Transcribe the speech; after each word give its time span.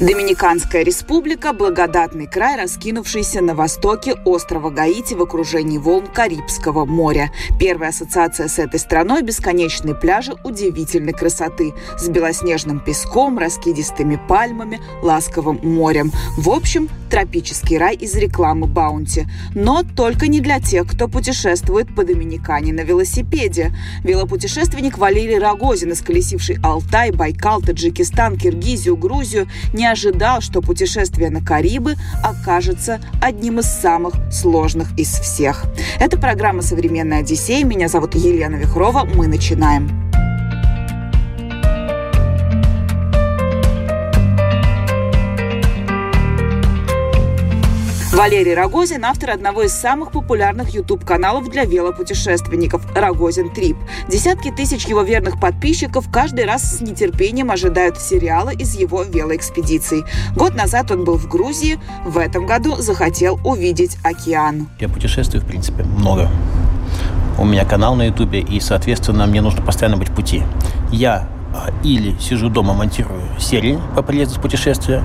Доминиканская 0.00 0.84
республика– 0.84 1.52
благодатный 1.54 2.28
край, 2.28 2.56
раскинувшийся 2.56 3.40
на 3.40 3.56
востоке 3.56 4.14
острова 4.24 4.70
Гаити 4.70 5.14
в 5.14 5.22
окружении 5.22 5.76
волн 5.76 6.06
Карибского 6.06 6.84
моря. 6.84 7.32
Первая 7.58 7.90
ассоциация 7.90 8.46
с 8.46 8.60
этой 8.60 8.78
страной– 8.78 9.22
бесконечные 9.24 9.96
пляжи 9.96 10.34
удивительной 10.44 11.14
красоты 11.14 11.74
с 11.98 12.08
белоснежным 12.08 12.78
песком, 12.78 13.38
раскидистыми 13.38 14.20
пальмами, 14.28 14.80
ласковым 15.02 15.58
морем. 15.64 16.12
В 16.36 16.50
общем, 16.50 16.88
тропический 17.10 17.76
рай 17.76 17.96
из 17.96 18.14
рекламы 18.14 18.68
Баунти. 18.68 19.26
Но 19.56 19.82
только 19.82 20.28
не 20.28 20.38
для 20.38 20.60
тех, 20.60 20.86
кто 20.86 21.08
путешествует 21.08 21.92
по 21.92 22.04
Доминикане 22.04 22.72
на 22.72 22.82
велосипеде. 22.82 23.72
Велопутешественник 24.04 24.96
Валерий 24.96 25.38
Рогозин, 25.38 25.90
исколесивший 25.90 26.58
Алтай, 26.62 27.10
Байкал, 27.10 27.62
Таджикистан, 27.62 28.36
Киргизию, 28.36 28.96
Грузию, 28.96 29.48
не 29.72 29.88
ожидал, 29.98 30.40
что 30.40 30.60
путешествие 30.60 31.28
на 31.28 31.44
Карибы 31.44 31.96
окажется 32.22 33.00
одним 33.20 33.58
из 33.58 33.66
самых 33.66 34.14
сложных 34.30 34.96
из 34.96 35.08
всех. 35.08 35.64
Это 35.98 36.16
программа 36.16 36.62
«Современная 36.62 37.20
Одиссея». 37.20 37.64
Меня 37.64 37.88
зовут 37.88 38.14
Елена 38.14 38.54
Вихрова. 38.56 39.02
Мы 39.04 39.26
начинаем. 39.26 40.07
Валерий 48.18 48.52
Рогозин– 48.52 49.04
автор 49.04 49.30
одного 49.30 49.62
из 49.62 49.72
самых 49.72 50.10
популярных 50.10 50.70
YouTube-каналов 50.70 51.48
для 51.50 51.64
велопутешественников– 51.64 52.82
Рогозин 52.96 53.48
Трип. 53.48 53.76
Десятки 54.08 54.50
тысяч 54.50 54.86
его 54.86 55.02
верных 55.02 55.38
подписчиков 55.38 56.10
каждый 56.10 56.44
раз 56.44 56.78
с 56.78 56.80
нетерпением 56.80 57.52
ожидают 57.52 58.00
сериала 58.00 58.50
из 58.50 58.74
его 58.74 59.04
велоэкспедиций. 59.04 60.02
Год 60.34 60.56
назад 60.56 60.90
он 60.90 61.04
был 61.04 61.16
в 61.16 61.28
Грузии, 61.28 61.78
в 62.04 62.18
этом 62.18 62.44
году 62.44 62.74
захотел 62.74 63.38
увидеть 63.44 63.96
океан. 64.02 64.68
Я 64.80 64.88
путешествую, 64.88 65.40
в 65.40 65.46
принципе, 65.46 65.84
много. 65.84 66.28
У 67.38 67.44
меня 67.44 67.64
канал 67.64 67.94
на 67.94 68.06
Ютубе, 68.06 68.40
и, 68.40 68.58
соответственно, 68.58 69.28
мне 69.28 69.42
нужно 69.42 69.62
постоянно 69.62 69.96
быть 69.96 70.08
в 70.08 70.14
пути. 70.16 70.42
Я 70.90 71.28
или 71.82 72.16
сижу 72.18 72.48
дома, 72.48 72.74
монтирую 72.74 73.22
серии 73.38 73.78
по 73.94 74.02
полезности 74.02 74.40
путешествия, 74.40 75.02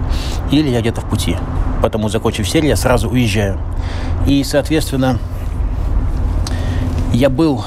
или 0.51 0.69
я 0.69 0.81
где-то 0.81 1.01
в 1.01 1.09
пути. 1.09 1.35
Потому, 1.81 2.09
закончив 2.09 2.47
серию, 2.47 2.69
я 2.69 2.75
сразу 2.75 3.09
уезжаю. 3.09 3.57
И, 4.27 4.43
соответственно, 4.43 5.19
я 7.13 7.29
был 7.29 7.63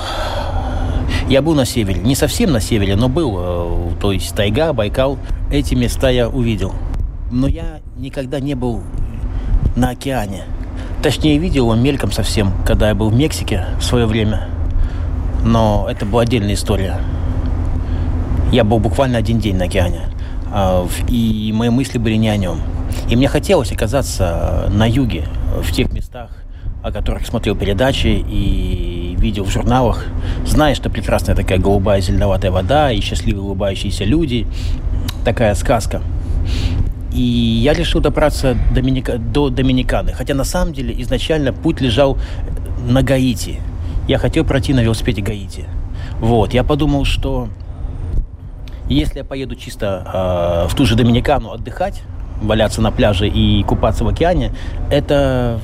я 1.29 1.43
был 1.43 1.55
на 1.55 1.65
севере, 1.65 2.01
не 2.01 2.15
совсем 2.15 2.53
на 2.53 2.61
севере, 2.61 2.95
но 2.95 3.09
был, 3.09 3.37
э, 3.37 4.01
то 4.01 4.13
есть 4.13 4.33
тайга, 4.37 4.73
Байкал, 4.73 5.19
эти 5.51 5.75
места 5.75 6.09
я 6.09 6.29
увидел. 6.29 6.73
Но 7.33 7.49
я 7.49 7.81
никогда 7.97 8.39
не 8.39 8.55
был 8.55 8.83
на 9.75 9.91
океане. 9.91 10.45
Точнее, 11.03 11.39
видел 11.39 11.65
его 11.65 11.75
мельком 11.75 12.13
совсем, 12.13 12.53
когда 12.65 12.89
я 12.89 12.95
был 12.95 13.11
в 13.11 13.15
Мексике 13.15 13.67
в 13.81 13.83
свое 13.83 14.07
время. 14.07 14.49
Но 15.45 15.89
это 15.91 16.07
была 16.07 16.23
отдельная 16.23 16.55
история. 16.55 17.01
Я 18.53 18.65
был 18.65 18.79
буквально 18.79 19.19
один 19.19 19.39
день 19.39 19.57
на 19.57 19.65
океане, 19.65 20.03
а, 20.53 20.87
и 21.09 21.53
мои 21.55 21.69
мысли 21.69 21.99
были 21.99 22.15
не 22.15 22.29
о 22.29 22.37
нем. 22.37 22.61
И 23.11 23.17
мне 23.17 23.29
хотелось 23.29 23.73
оказаться 23.73 24.69
на 24.73 24.89
юге, 24.89 25.25
в 25.63 25.73
тех 25.73 25.93
местах, 25.93 26.31
о 26.83 26.93
которых 26.93 27.27
смотрел 27.27 27.57
передачи 27.57 28.07
и 28.07 29.17
видел 29.19 29.45
в 29.45 29.51
журналах, 29.51 30.05
зная, 30.45 30.75
что 30.75 30.91
прекрасная 30.91 31.35
такая 31.35 31.59
голубая 31.59 32.01
зеленоватая 32.01 32.51
вода 32.51 32.93
и 32.93 33.01
счастливые 33.01 33.43
улыбающиеся 33.43 34.05
люди. 34.05 34.47
Такая 35.25 35.55
сказка. 35.55 36.01
И 37.13 37.21
я 37.21 37.73
решил 37.73 38.01
добраться 38.01 38.57
Доминика, 38.75 39.19
до 39.19 39.49
Доминиканы. 39.49 40.13
Хотя 40.13 40.35
на 40.35 40.45
самом 40.45 40.73
деле 40.73 40.95
изначально 41.03 41.53
путь 41.53 41.81
лежал 41.81 42.19
на 42.87 43.03
Гаити. 43.03 43.61
Я 44.07 44.19
хотел 44.19 44.45
пройти 44.45 44.73
на 44.73 44.81
велосипеде 44.81 45.23
Гаити. 45.23 45.65
Вот, 46.21 46.55
я 46.55 46.63
подумал, 46.63 47.05
что 47.05 47.49
если 48.95 49.19
я 49.19 49.25
поеду 49.25 49.57
чисто 49.57 50.65
э, 50.67 50.69
в 50.69 50.75
ту 50.75 50.87
же 50.87 50.97
Доминикану 50.97 51.53
отдыхать, 51.53 52.03
валяться 52.41 52.81
на 52.81 52.91
пляже 52.93 53.29
и 53.29 53.63
купаться 53.63 54.05
в 54.05 54.09
океане, 54.09 54.53
это 54.91 55.61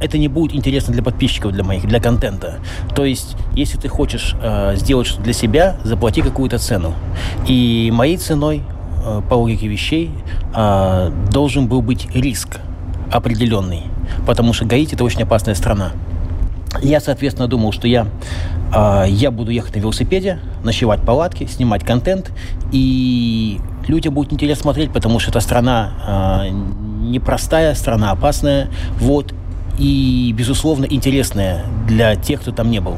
это 0.00 0.18
не 0.18 0.28
будет 0.28 0.54
интересно 0.54 0.92
для 0.92 1.02
подписчиков, 1.02 1.52
для 1.52 1.64
моих, 1.64 1.86
для 1.86 2.00
контента. 2.00 2.58
То 2.94 3.04
есть, 3.04 3.36
если 3.54 3.78
ты 3.78 3.88
хочешь 3.88 4.34
э, 4.42 4.76
сделать 4.76 5.06
что-то 5.06 5.24
для 5.24 5.32
себя, 5.32 5.76
заплати 5.84 6.20
какую-то 6.20 6.58
цену. 6.58 6.94
И 7.46 7.90
моей 7.94 8.18
ценой, 8.18 8.62
э, 9.04 9.22
по 9.28 9.34
логике 9.34 9.68
вещей, 9.68 10.10
э, 10.54 11.10
должен 11.32 11.66
был 11.66 11.80
быть 11.80 12.08
риск 12.14 12.60
определенный. 13.10 13.84
Потому 14.26 14.52
что 14.52 14.64
Гаити– 14.64 14.94
это 14.96 15.04
очень 15.04 15.22
опасная 15.22 15.54
страна. 15.54 15.92
Я, 16.82 17.00
соответственно, 17.00 17.48
думал, 17.48 17.72
что 17.72 17.88
я, 17.88 18.06
э, 18.74 19.04
я 19.08 19.30
буду 19.30 19.50
ехать 19.50 19.74
на 19.76 19.80
велосипеде, 19.80 20.38
ночевать 20.64 21.00
в 21.00 21.04
палатке, 21.04 21.46
снимать 21.46 21.84
контент, 21.84 22.32
и 22.72 23.60
людям 23.88 24.14
будет 24.14 24.32
интересно 24.32 24.62
смотреть, 24.62 24.92
потому 24.92 25.18
что 25.18 25.30
эта 25.30 25.40
страна 25.40 26.44
э, 26.46 26.50
непростая, 26.50 27.74
страна 27.74 28.10
опасная, 28.10 28.68
вот, 28.98 29.34
и, 29.78 30.34
безусловно, 30.36 30.86
интересная 30.88 31.64
для 31.86 32.16
тех, 32.16 32.40
кто 32.40 32.52
там 32.52 32.70
не 32.70 32.80
был. 32.80 32.96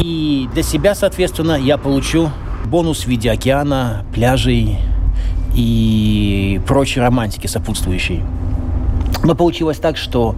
И 0.00 0.48
для 0.54 0.62
себя, 0.62 0.94
соответственно, 0.94 1.52
я 1.52 1.76
получу 1.76 2.30
бонус 2.64 3.04
в 3.04 3.06
виде 3.06 3.30
океана, 3.30 4.04
пляжей 4.14 4.78
и 5.54 6.60
прочей 6.66 7.00
романтики 7.00 7.46
сопутствующей. 7.46 8.22
Но 9.22 9.34
получилось 9.34 9.78
так, 9.78 9.96
что 9.96 10.34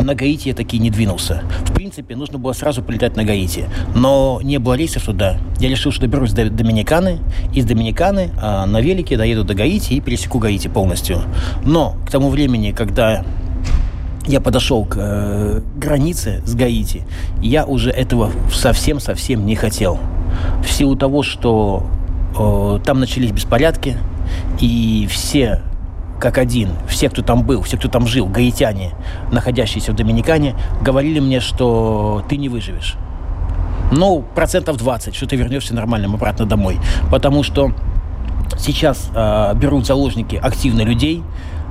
на 0.00 0.14
Гаити 0.14 0.48
я 0.48 0.54
таки 0.54 0.78
не 0.78 0.90
двинулся. 0.90 1.42
В 1.66 1.72
принципе, 1.72 2.16
нужно 2.16 2.38
было 2.38 2.52
сразу 2.52 2.82
полетать 2.82 3.16
на 3.16 3.24
Гаити. 3.24 3.66
Но 3.94 4.40
не 4.42 4.58
было 4.58 4.74
рейсов 4.74 5.04
туда. 5.04 5.38
Я 5.60 5.68
решил, 5.68 5.92
что 5.92 6.02
доберусь 6.02 6.32
до 6.32 6.48
Доминиканы. 6.48 7.18
Из 7.52 7.64
Доминиканы 7.64 8.30
а 8.40 8.66
на 8.66 8.80
велике 8.80 9.16
доеду 9.16 9.44
до 9.44 9.54
Гаити 9.54 9.94
и 9.94 10.00
пересеку 10.00 10.38
Гаити 10.38 10.68
полностью. 10.68 11.20
Но 11.64 11.96
к 12.06 12.10
тому 12.10 12.30
времени, 12.30 12.72
когда 12.72 13.24
я 14.26 14.40
подошел 14.40 14.84
к 14.84 14.96
э, 14.98 15.60
границе 15.76 16.42
с 16.46 16.54
Гаити, 16.54 17.02
я 17.40 17.66
уже 17.66 17.90
этого 17.90 18.30
совсем-совсем 18.52 19.44
не 19.44 19.56
хотел. 19.56 19.98
В 20.64 20.70
силу 20.70 20.96
того, 20.96 21.22
что 21.22 21.86
э, 22.38 22.78
там 22.84 23.00
начались 23.00 23.32
беспорядки, 23.32 23.96
и 24.60 25.06
все 25.10 25.62
как 26.22 26.38
один, 26.38 26.68
все, 26.88 27.10
кто 27.10 27.20
там 27.20 27.42
был, 27.42 27.62
все, 27.62 27.76
кто 27.76 27.88
там 27.88 28.06
жил, 28.06 28.28
гаитяне, 28.28 28.92
находящиеся 29.32 29.90
в 29.90 29.96
Доминикане, 29.96 30.54
говорили 30.80 31.18
мне, 31.18 31.40
что 31.40 32.22
ты 32.28 32.36
не 32.36 32.48
выживешь. 32.48 32.94
Ну, 33.90 34.24
процентов 34.36 34.76
20, 34.76 35.16
что 35.16 35.26
ты 35.26 35.34
вернешься 35.34 35.74
нормальным 35.74 36.14
обратно 36.14 36.46
домой. 36.46 36.78
Потому 37.10 37.42
что 37.42 37.72
сейчас 38.56 39.10
э, 39.12 39.54
берут 39.56 39.84
заложники 39.84 40.36
активно 40.36 40.82
людей, 40.82 41.24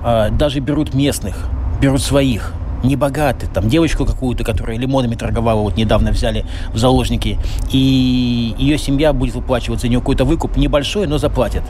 э, 0.03 0.27
даже 0.31 0.59
берут 0.59 0.93
местных, 0.93 1.47
берут 1.81 2.01
своих, 2.01 2.53
не 2.83 2.97
богатых, 2.97 3.53
там 3.53 3.69
девочку 3.69 4.05
какую-то, 4.05 4.43
которая 4.43 4.77
лимонами 4.77 5.15
торговала, 5.15 5.61
вот 5.61 5.77
недавно 5.77 6.11
взяли 6.11 6.45
в 6.73 6.77
заложники, 6.77 7.39
и 7.71 8.53
ее 8.57 8.77
семья 8.77 9.13
будет 9.13 9.33
выплачивать 9.33 9.79
за 9.79 9.87
нее 9.87 9.99
какой-то 9.99 10.25
выкуп 10.25 10.57
небольшой, 10.57 11.07
но 11.07 11.17
заплатят. 11.17 11.63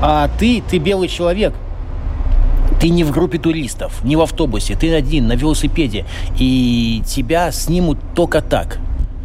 А 0.00 0.28
ты, 0.38 0.62
ты 0.70 0.78
белый 0.78 1.08
человек, 1.08 1.52
ты 2.80 2.88
не 2.88 3.04
в 3.04 3.10
группе 3.10 3.38
туристов, 3.38 4.04
не 4.04 4.16
в 4.16 4.20
автобусе, 4.20 4.74
ты 4.74 4.94
один, 4.94 5.26
на 5.26 5.34
велосипеде, 5.34 6.04
и 6.38 7.02
тебя 7.06 7.52
снимут 7.52 7.98
только 8.14 8.40
так. 8.40 8.78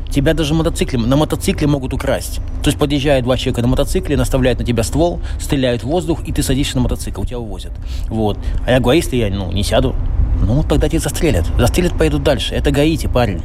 Тебя 0.10 0.34
даже 0.34 0.54
мотоцикле, 0.54 1.00
на 1.00 1.16
мотоцикле 1.16 1.68
могут 1.68 1.94
украсть. 1.94 2.42
То 2.64 2.68
есть 2.68 2.78
подъезжают 2.78 3.24
два 3.24 3.38
человека 3.38 3.62
на 3.62 3.68
мотоцикле, 3.68 4.18
наставляют 4.18 4.60
на 4.60 4.66
тебя 4.66 4.84
ствол, 4.84 5.22
стреляют 5.40 5.84
в 5.84 5.88
воздух, 5.88 6.20
и 6.26 6.34
ты 6.34 6.44
садишься 6.44 6.76
на 6.76 6.84
мотоцикл, 6.84 7.24
тебя 7.24 7.40
увозят. 7.40 7.72
Вот. 8.10 8.38
А 8.68 8.72
я 8.72 8.80
говорю, 8.80 8.92
а 8.92 8.96
если 8.98 9.16
я 9.16 9.30
ну, 9.30 9.52
не 9.54 9.64
сяду, 9.64 9.96
ну, 10.42 10.64
тогда 10.64 10.90
тебя 10.90 11.00
застрелят. 11.00 11.46
Застрелят, 11.58 11.98
поедут 11.98 12.24
дальше. 12.24 12.54
Это 12.54 12.72
Гаити, 12.72 13.08
парень. 13.08 13.42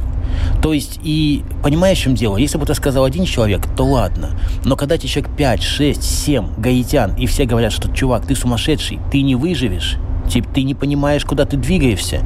То 0.61 0.73
есть, 0.73 0.99
и 1.03 1.43
понимаешь, 1.63 1.99
в 1.99 2.01
чем 2.01 2.15
дело? 2.15 2.37
Если 2.37 2.57
бы 2.57 2.63
это 2.63 2.73
сказал 2.73 3.05
один 3.05 3.25
человек, 3.25 3.65
то 3.75 3.83
ладно. 3.83 4.31
Но 4.65 4.75
когда 4.75 4.97
тебе 4.97 5.09
человек 5.09 5.35
5, 5.35 5.63
6, 5.63 6.03
7 6.03 6.45
гаитян, 6.57 7.15
и 7.15 7.25
все 7.25 7.45
говорят, 7.45 7.71
что, 7.71 7.91
чувак, 7.93 8.25
ты 8.25 8.35
сумасшедший, 8.35 8.99
ты 9.11 9.21
не 9.21 9.35
выживешь, 9.35 9.97
Ты, 10.31 10.41
ты 10.41 10.63
не 10.63 10.75
понимаешь, 10.75 11.23
куда 11.23 11.45
ты 11.45 11.57
двигаешься 11.57 12.21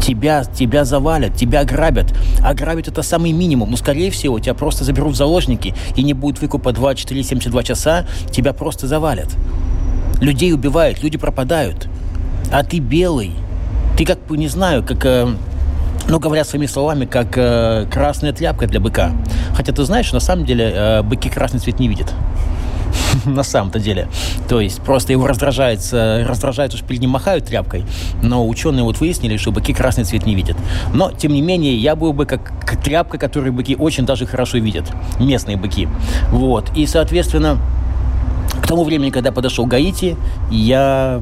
тебя, 0.00 0.44
тебя 0.44 0.84
завалят, 0.84 1.34
тебя 1.34 1.60
ограбят. 1.60 2.14
Ограбить 2.42 2.88
это 2.88 3.02
самый 3.02 3.32
минимум. 3.32 3.70
Но, 3.70 3.76
скорее 3.76 4.10
всего, 4.10 4.38
тебя 4.38 4.54
просто 4.54 4.84
заберут 4.84 5.12
в 5.12 5.16
заложники 5.16 5.74
и 5.96 6.02
не 6.02 6.14
будет 6.14 6.40
выкупа 6.40 6.70
24-72 6.70 7.62
часа, 7.64 8.06
тебя 8.30 8.52
просто 8.52 8.86
завалят. 8.86 9.28
Людей 10.20 10.52
убивают, 10.52 11.02
люди 11.02 11.18
пропадают. 11.18 11.88
А 12.50 12.64
ты 12.64 12.78
белый. 12.78 13.32
Ты 13.98 14.04
как 14.04 14.24
бы, 14.26 14.38
не 14.38 14.46
знаю, 14.46 14.84
как... 14.84 15.04
Э, 15.04 15.26
ну, 16.06 16.20
говоря 16.20 16.44
своими 16.44 16.66
словами, 16.66 17.04
как 17.04 17.36
э, 17.36 17.84
красная 17.90 18.32
тряпка 18.32 18.68
для 18.68 18.78
быка. 18.78 19.10
Хотя 19.56 19.72
ты 19.72 19.82
знаешь, 19.82 20.12
на 20.12 20.20
самом 20.20 20.46
деле 20.46 20.72
э, 20.72 21.02
быки 21.02 21.28
красный 21.28 21.58
цвет 21.58 21.80
не 21.80 21.88
видят. 21.88 22.14
на 23.24 23.42
самом-то 23.42 23.80
деле. 23.80 24.06
То 24.48 24.60
есть 24.60 24.80
просто 24.82 25.10
его 25.10 25.26
раздражает, 25.26 25.80
раздражает, 25.92 26.74
что 26.74 26.86
перед 26.86 27.00
ним 27.00 27.10
махают 27.10 27.46
тряпкой, 27.46 27.84
но 28.22 28.46
ученые 28.46 28.84
вот 28.84 29.00
выяснили, 29.00 29.36
что 29.36 29.50
быки 29.50 29.74
красный 29.74 30.04
цвет 30.04 30.26
не 30.26 30.36
видят. 30.36 30.56
Но, 30.94 31.10
тем 31.10 31.32
не 31.32 31.42
менее, 31.42 31.76
я 31.76 31.96
был 31.96 32.12
бы 32.12 32.24
как 32.24 32.52
тряпка, 32.84 33.18
которую 33.18 33.52
быки 33.52 33.74
очень 33.76 34.06
даже 34.06 34.26
хорошо 34.26 34.58
видят, 34.58 34.84
местные 35.18 35.56
быки. 35.56 35.88
Вот. 36.30 36.70
И, 36.76 36.86
соответственно, 36.86 37.58
к 38.62 38.66
тому 38.68 38.84
времени, 38.84 39.10
когда 39.10 39.32
подошел 39.32 39.66
Гаити, 39.66 40.16
я 40.52 41.20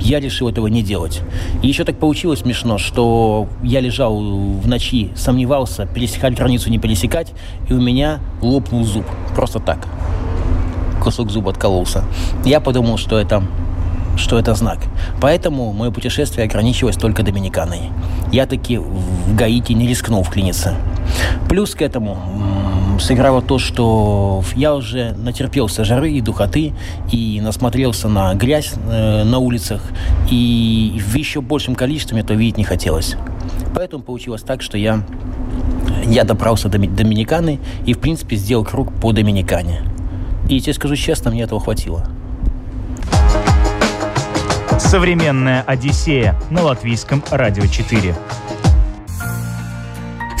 я 0.00 0.20
решил 0.20 0.48
этого 0.48 0.66
не 0.68 0.82
делать. 0.82 1.22
И 1.62 1.68
еще 1.68 1.84
так 1.84 1.98
получилось 1.98 2.40
смешно, 2.40 2.78
что 2.78 3.48
я 3.62 3.80
лежал 3.80 4.16
в 4.18 4.66
ночи, 4.66 5.10
сомневался, 5.16 5.86
пересекать 5.86 6.34
границу, 6.34 6.70
не 6.70 6.78
пересекать, 6.78 7.32
и 7.68 7.72
у 7.72 7.80
меня 7.80 8.20
лопнул 8.40 8.84
зуб. 8.84 9.04
Просто 9.34 9.60
так 9.60 9.86
кусок 11.08 11.30
зуба 11.30 11.52
откололся. 11.52 12.04
Я 12.44 12.60
подумал, 12.60 12.98
что 12.98 13.18
это 13.18 13.42
что 14.16 14.36
это 14.38 14.54
знак. 14.54 14.78
Поэтому 15.20 15.72
мое 15.72 15.90
путешествие 15.92 16.44
ограничилось 16.44 16.96
только 16.96 17.22
Доминиканой. 17.22 17.90
Я 18.32 18.46
таки 18.46 18.76
в 18.76 19.34
Гаити 19.34 19.72
не 19.72 19.86
рискнул 19.86 20.24
вклиниться. 20.24 20.74
Плюс 21.48 21.74
к 21.74 21.82
этому 21.82 22.18
сыграло 22.98 23.42
то, 23.42 23.58
что 23.58 24.42
я 24.54 24.74
уже 24.74 25.12
натерпелся 25.12 25.84
жары 25.84 26.12
и 26.12 26.20
духоты, 26.20 26.72
и 27.12 27.40
насмотрелся 27.42 28.08
на 28.08 28.34
грязь 28.34 28.72
э, 28.74 29.24
на 29.24 29.38
улицах, 29.38 29.82
и 30.30 31.00
в 31.04 31.14
еще 31.14 31.40
большем 31.40 31.74
количестве 31.74 32.20
это 32.20 32.34
видеть 32.34 32.58
не 32.58 32.64
хотелось. 32.64 33.16
Поэтому 33.74 34.02
получилось 34.02 34.42
так, 34.42 34.62
что 34.62 34.78
я, 34.78 35.02
я 36.06 36.24
добрался 36.24 36.68
до 36.68 36.78
Доминиканы 36.78 37.58
и, 37.86 37.94
в 37.94 37.98
принципе, 37.98 38.36
сделал 38.36 38.64
круг 38.64 38.92
по 39.00 39.12
Доминикане. 39.12 39.82
И 40.48 40.60
тебе 40.60 40.72
скажу 40.72 40.96
честно, 40.96 41.30
мне 41.30 41.42
этого 41.42 41.60
хватило. 41.60 42.06
Современная 44.78 45.62
Одиссея 45.62 46.34
на 46.50 46.62
латвийском 46.62 47.22
радио 47.30 47.66
4 47.66 48.14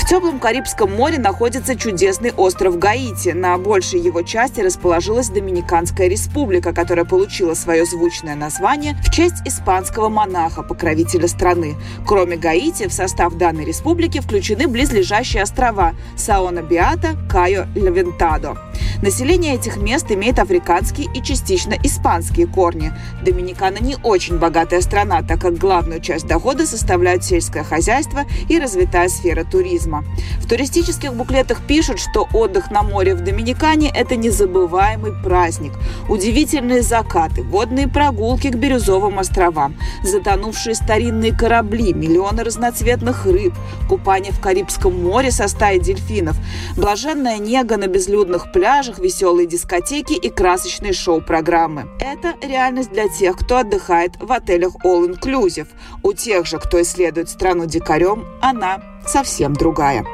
теплом 0.08 0.40
Карибском 0.40 0.90
море 0.90 1.18
находится 1.18 1.76
чудесный 1.76 2.32
остров 2.32 2.78
Гаити. 2.78 3.30
На 3.30 3.58
большей 3.58 4.00
его 4.00 4.22
части 4.22 4.62
расположилась 4.62 5.28
Доминиканская 5.28 6.08
республика, 6.08 6.72
которая 6.72 7.04
получила 7.04 7.52
свое 7.52 7.84
звучное 7.84 8.34
название 8.34 8.96
в 9.04 9.10
честь 9.10 9.46
испанского 9.46 10.08
монаха, 10.08 10.62
покровителя 10.62 11.28
страны. 11.28 11.76
Кроме 12.06 12.38
Гаити, 12.38 12.88
в 12.88 12.92
состав 12.92 13.34
данной 13.34 13.66
республики 13.66 14.20
включены 14.20 14.66
близлежащие 14.66 15.42
острова 15.42 15.92
Саона 16.16 16.62
Биата, 16.62 17.14
Кайо 17.30 17.66
Левентадо. 17.74 18.56
Население 19.02 19.54
этих 19.54 19.76
мест 19.76 20.10
имеет 20.10 20.38
африканские 20.38 21.08
и 21.14 21.22
частично 21.22 21.74
испанские 21.82 22.46
корни. 22.46 22.92
Доминикана 23.22 23.78
не 23.78 23.96
очень 24.02 24.38
богатая 24.38 24.80
страна, 24.80 25.22
так 25.22 25.40
как 25.40 25.58
главную 25.58 26.00
часть 26.00 26.26
дохода 26.26 26.66
составляют 26.66 27.24
сельское 27.24 27.62
хозяйство 27.62 28.24
и 28.48 28.58
развитая 28.58 29.08
сфера 29.08 29.44
туризма 29.44 29.97
туризма. 29.98 30.04
В 30.40 30.48
туристических 30.48 31.14
буклетах 31.14 31.60
пишут, 31.66 31.98
что 31.98 32.26
отдых 32.32 32.70
на 32.70 32.82
море 32.82 33.14
в 33.14 33.20
Доминикане– 33.20 33.90
это 33.94 34.16
незабываемый 34.16 35.12
праздник. 35.22 35.72
Удивительные 36.08 36.82
закаты, 36.82 37.42
водные 37.42 37.88
прогулки 37.88 38.48
к 38.48 38.56
бирюзовым 38.56 39.18
островам, 39.18 39.76
затонувшие 40.02 40.74
старинные 40.74 41.36
корабли, 41.36 41.92
миллионы 41.92 42.44
разноцветных 42.44 43.26
рыб, 43.26 43.54
купание 43.88 44.32
в 44.32 44.40
Карибском 44.40 45.02
море 45.02 45.30
со 45.30 45.48
стаей 45.48 45.80
дельфинов, 45.80 46.36
блаженная 46.76 47.38
нега 47.38 47.76
на 47.76 47.86
безлюдных 47.86 48.52
пляжах, 48.52 48.98
веселые 48.98 49.46
дискотеки 49.46 50.14
и 50.14 50.30
красочные 50.30 50.92
шоу-программы. 50.92 51.88
Это 52.00 52.34
реальность 52.46 52.92
для 52.92 53.08
тех, 53.08 53.36
кто 53.36 53.58
отдыхает 53.58 54.12
в 54.20 54.32
отелях 54.32 54.72
All 54.84 55.08
Inclusive. 55.08 55.68
У 56.02 56.12
тех 56.12 56.46
же, 56.46 56.58
кто 56.58 56.80
исследует 56.80 57.28
страну 57.28 57.66
дикарем, 57.66 58.24
она 58.40 58.80
совсем 59.08 59.54
другая. 59.54 60.04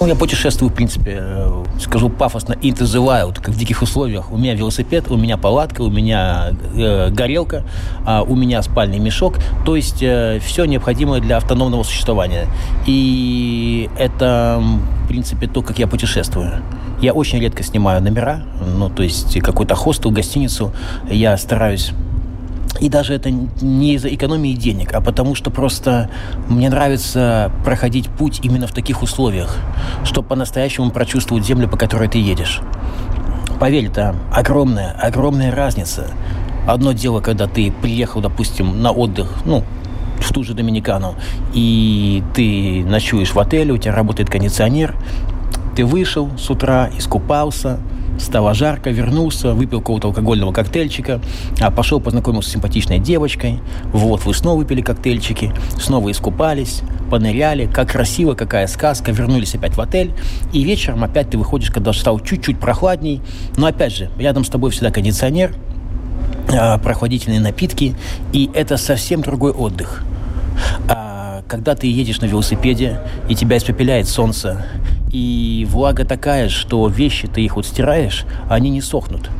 Ну, 0.00 0.06
я 0.06 0.14
путешествую, 0.14 0.70
в 0.70 0.74
принципе, 0.74 1.18
э, 1.20 1.64
скажу 1.80 2.08
пафосно, 2.08 2.52
into 2.52 2.84
the 2.84 3.04
wild, 3.04 3.40
как 3.42 3.48
в 3.48 3.58
диких 3.58 3.82
условиях. 3.82 4.30
У 4.30 4.36
меня 4.36 4.54
велосипед, 4.54 5.10
у 5.10 5.16
меня 5.16 5.36
палатка, 5.36 5.82
у 5.82 5.90
меня 5.90 6.50
э, 6.76 7.10
горелка, 7.10 7.64
э, 8.06 8.20
у 8.20 8.36
меня 8.36 8.62
спальный 8.62 9.00
мешок. 9.00 9.38
То 9.66 9.74
есть 9.74 10.00
э, 10.00 10.38
все 10.44 10.66
необходимое 10.66 11.20
для 11.20 11.36
автономного 11.36 11.82
существования. 11.82 12.46
И 12.86 13.90
это, 13.98 14.62
в 15.04 15.08
принципе, 15.08 15.48
то, 15.48 15.62
как 15.62 15.80
я 15.80 15.88
путешествую. 15.88 16.62
Я 17.02 17.12
очень 17.12 17.40
редко 17.40 17.64
снимаю 17.64 18.00
номера, 18.00 18.42
ну, 18.76 18.90
то 18.90 19.02
есть 19.02 19.40
какой-то 19.40 19.74
хостел, 19.74 20.12
гостиницу. 20.12 20.72
Я 21.10 21.36
стараюсь 21.36 21.92
и 22.80 22.88
даже 22.88 23.14
это 23.14 23.30
не 23.30 23.94
из-за 23.94 24.14
экономии 24.14 24.52
денег, 24.52 24.94
а 24.94 25.00
потому 25.00 25.34
что 25.34 25.50
просто 25.50 26.10
мне 26.48 26.70
нравится 26.70 27.50
проходить 27.64 28.08
путь 28.08 28.40
именно 28.42 28.66
в 28.66 28.72
таких 28.72 29.02
условиях, 29.02 29.56
чтобы 30.04 30.28
по-настоящему 30.28 30.90
прочувствовать 30.90 31.44
землю, 31.44 31.68
по 31.68 31.76
которой 31.76 32.08
ты 32.08 32.18
едешь. 32.18 32.60
Поверь, 33.58 33.86
это 33.86 34.14
огромная, 34.32 34.92
огромная 34.92 35.52
разница. 35.54 36.08
Одно 36.66 36.92
дело, 36.92 37.20
когда 37.20 37.46
ты 37.46 37.72
приехал, 37.72 38.20
допустим, 38.20 38.80
на 38.82 38.92
отдых, 38.92 39.32
ну, 39.44 39.64
в 40.20 40.32
ту 40.32 40.44
же 40.44 40.54
Доминикану, 40.54 41.14
и 41.54 42.22
ты 42.34 42.84
ночуешь 42.84 43.32
в 43.32 43.38
отеле, 43.38 43.72
у 43.72 43.78
тебя 43.78 43.94
работает 43.94 44.30
кондиционер, 44.30 44.94
ты 45.74 45.84
вышел 45.84 46.30
с 46.38 46.50
утра, 46.50 46.90
искупался, 46.96 47.80
стало 48.18 48.54
жарко, 48.54 48.90
вернулся, 48.90 49.54
выпил 49.54 49.80
какого-то 49.80 50.08
алкогольного 50.08 50.52
коктейльчика, 50.52 51.20
а 51.60 51.70
пошел 51.70 52.00
познакомился 52.00 52.50
с 52.50 52.52
симпатичной 52.52 52.98
девочкой, 52.98 53.60
вот, 53.92 54.24
вы 54.24 54.34
снова 54.34 54.58
выпили 54.58 54.82
коктейльчики, 54.82 55.52
снова 55.80 56.10
искупались, 56.10 56.82
поныряли, 57.10 57.66
как 57.66 57.90
красиво, 57.92 58.34
какая 58.34 58.66
сказка, 58.66 59.12
вернулись 59.12 59.54
опять 59.54 59.76
в 59.76 59.80
отель, 59.80 60.12
и 60.52 60.62
вечером 60.62 61.04
опять 61.04 61.30
ты 61.30 61.38
выходишь, 61.38 61.70
когда 61.70 61.92
стал 61.92 62.20
чуть-чуть 62.20 62.58
прохладней, 62.58 63.20
но 63.56 63.66
опять 63.66 63.94
же, 63.94 64.10
рядом 64.18 64.44
с 64.44 64.48
тобой 64.48 64.70
всегда 64.70 64.90
кондиционер, 64.90 65.54
а, 66.52 66.78
прохладительные 66.78 67.40
напитки, 67.40 67.94
и 68.32 68.50
это 68.54 68.76
совсем 68.76 69.22
другой 69.22 69.52
отдых. 69.52 70.02
А 70.88 71.42
когда 71.46 71.74
ты 71.74 71.86
едешь 71.86 72.20
на 72.20 72.26
велосипеде, 72.26 73.00
и 73.28 73.34
тебя 73.34 73.58
испепеляет 73.58 74.08
солнце, 74.08 74.66
и 75.12 75.66
влага 75.70 76.04
такая, 76.04 76.48
что 76.48 76.86
вещи 76.88 77.28
ты 77.28 77.42
их 77.42 77.56
вот 77.56 77.66
стираешь, 77.66 78.24
они 78.48 78.70
не 78.70 78.80
сохнут. 78.80 79.30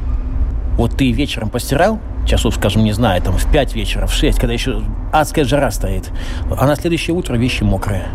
Вот 0.77 0.97
ты 0.97 1.11
вечером 1.11 1.51
постирал, 1.51 1.99
часов, 2.27 2.55
скажем, 2.55 2.85
не 2.85 2.93
знаю, 2.93 3.21
там 3.23 3.37
в 3.37 3.51
5 3.51 3.75
вечера, 3.75 4.07
в 4.07 4.13
6, 4.13 4.39
когда 4.39 4.53
еще 4.53 4.83
адская 5.13 5.45
жара 5.45 5.71
стоит, 5.71 6.11
а 6.51 6.67
на 6.67 6.77
следующее 6.77 7.17
утро 7.17 7.37
вещи 7.37 7.63
мокрые. 7.63 8.07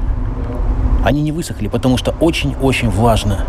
Они 1.03 1.21
не 1.21 1.31
высохли, 1.31 1.67
потому 1.67 1.97
что 1.97 2.11
очень-очень 2.21 2.89
влажно. 2.89 3.45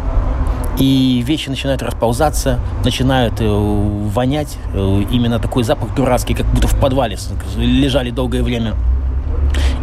И 0.77 1.23
вещи 1.25 1.49
начинают 1.49 1.83
расползаться, 1.83 2.59
начинают 2.85 3.35
э, 3.39 3.47
вонять. 3.47 4.59
Э, 4.73 5.05
именно 5.09 5.39
такой 5.39 5.63
запах 5.63 5.95
дурацкий, 5.95 6.35
как 6.35 6.47
будто 6.47 6.67
в 6.67 6.75
подвале 6.81 7.17
лежали 7.57 8.11
долгое 8.11 8.43
время 8.43 8.75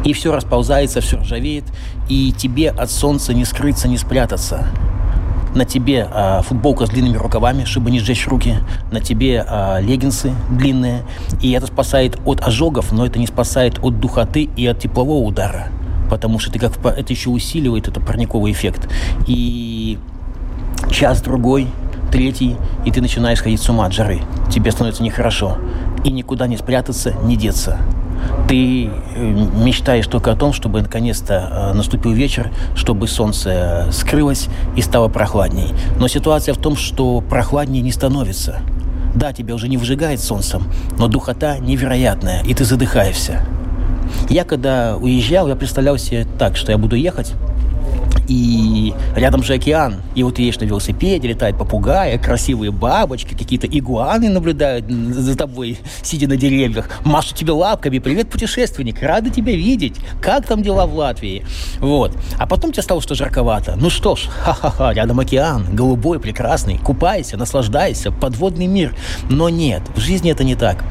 и 0.04 0.14
все 0.14 0.34
расползается, 0.34 1.02
все 1.02 1.18
ржавеет, 1.18 1.66
и 2.10 2.32
тебе 2.32 2.70
от 2.70 2.92
солнца 2.92 3.34
не 3.34 3.46
скрыться, 3.46 3.88
не 3.88 3.98
спрятаться. 3.98 4.68
На 5.54 5.66
тебе 5.66 6.08
а, 6.10 6.42
футболка 6.44 6.86
с 6.86 6.90
длинными 6.90 7.18
рукавами, 7.18 7.66
чтобы 7.66 7.92
не 7.92 8.00
сжечь 8.00 8.26
руки. 8.28 8.56
На 8.92 9.02
тебе 9.02 9.46
а, 9.46 9.80
леггинсы 9.80 10.34
длинные. 10.50 11.04
И 11.42 11.52
это 11.52 11.68
спасает 11.68 12.18
от 12.26 12.42
ожогов, 12.42 12.94
но 12.94 13.06
это 13.06 13.20
не 13.20 13.28
спасает 13.28 13.78
от 13.84 14.00
духоты 14.00 14.50
и 14.56 14.66
от 14.66 14.80
теплового 14.80 15.26
удара. 15.26 15.68
Потому 16.10 16.40
что 16.40 16.52
ты 16.52 16.60
как 16.60 16.74
это 16.86 17.12
еще 17.12 17.30
усиливает 17.30 17.90
этот 17.90 18.06
парниковый 18.06 18.54
эффект. 18.54 18.90
И 19.28 20.00
час-другой, 20.90 21.68
третий, 22.12 22.56
и 22.86 22.92
ты 22.92 23.02
начинаешь 23.02 23.42
ходить 23.42 23.62
с 23.62 23.70
ума 23.70 23.88
от 23.88 23.94
жары. 23.94 24.22
Тебе 24.50 24.72
становится 24.72 25.04
нехорошо. 25.04 25.58
И 26.06 26.12
никуда 26.12 26.48
не 26.48 26.56
спрятаться, 26.56 27.14
не 27.24 27.36
деться 27.36 27.78
ты 28.48 28.86
э, 28.86 28.90
мечтаешь 29.64 30.08
только 30.08 30.32
о 30.32 30.36
том, 30.36 30.54
чтобы 30.54 30.82
наконец-то 30.82 31.72
э, 31.72 31.74
наступил 31.74 32.12
вечер, 32.12 32.52
чтобы 32.76 33.08
солнце 33.08 33.88
скрылось 33.92 34.48
и 34.76 34.82
стало 34.82 35.08
прохладней. 35.08 35.74
Но 35.98 36.08
ситуация 36.08 36.54
в 36.54 36.58
том, 36.58 36.76
что 36.76 37.22
прохладнее 37.22 37.82
не 37.82 37.92
становится. 37.92 38.60
Да, 39.16 39.34
тебя 39.34 39.56
уже 39.56 39.68
не 39.68 39.78
выжигает 39.78 40.22
солнцем, 40.22 40.64
но 40.98 41.08
духота 41.08 41.58
невероятная, 41.60 42.44
и 42.44 42.54
ты 42.54 42.64
задыхаешься. 42.64 43.46
Я 44.30 44.44
когда 44.44 44.98
уезжал, 44.98 45.48
я 45.48 45.56
представлял 45.56 45.98
себе 45.98 46.26
так, 46.38 46.58
что 46.58 46.72
я 46.72 46.78
буду 46.78 46.96
ехать 46.96 47.34
и 48.28 48.94
рядом 49.16 49.44
же 49.44 49.54
океан. 49.54 50.02
И 50.16 50.24
вот 50.24 50.40
едешь 50.40 50.60
на 50.60 50.66
велосипеде, 50.66 51.28
летают 51.28 51.58
попугаи, 51.58 52.18
красивые 52.18 52.72
бабочки, 52.72 53.34
какие-то 53.34 53.68
игуаны 53.68 54.30
наблюдают 54.30 54.90
за 54.90 55.36
тобой, 55.36 55.80
сидя 56.02 56.28
на 56.28 56.38
деревьях, 56.38 56.90
машут 57.04 57.36
тебе 57.36 57.52
лапками. 57.52 58.00
Привет, 58.00 58.30
путешественник, 58.30 59.02
рады 59.02 59.30
тебя 59.30 59.54
видеть. 59.54 59.98
Как 60.22 60.46
там 60.46 60.64
дела 60.64 60.86
в 60.86 60.96
Латвии? 60.96 61.46
Вот. 61.80 62.16
А 62.38 62.48
потом 62.48 62.72
тебе 62.72 62.84
стало 62.84 63.02
что 63.02 63.16
жарковато. 63.16 63.76
Ну 63.76 63.90
что 63.90 64.16
ж, 64.16 64.28
ха-ха-ха, 64.28 64.94
рядом 64.94 65.20
океан, 65.20 65.66
голубой, 65.74 66.20
прекрасный. 66.20 66.78
Купайся, 66.78 67.38
наслаждайся, 67.38 68.12
подводный 68.12 68.68
мир. 68.68 68.96
Но 69.30 69.50
нет, 69.50 69.82
в 69.96 70.00
жизни 70.00 70.32
это 70.32 70.44
не 70.44 70.56
так. 70.56 70.84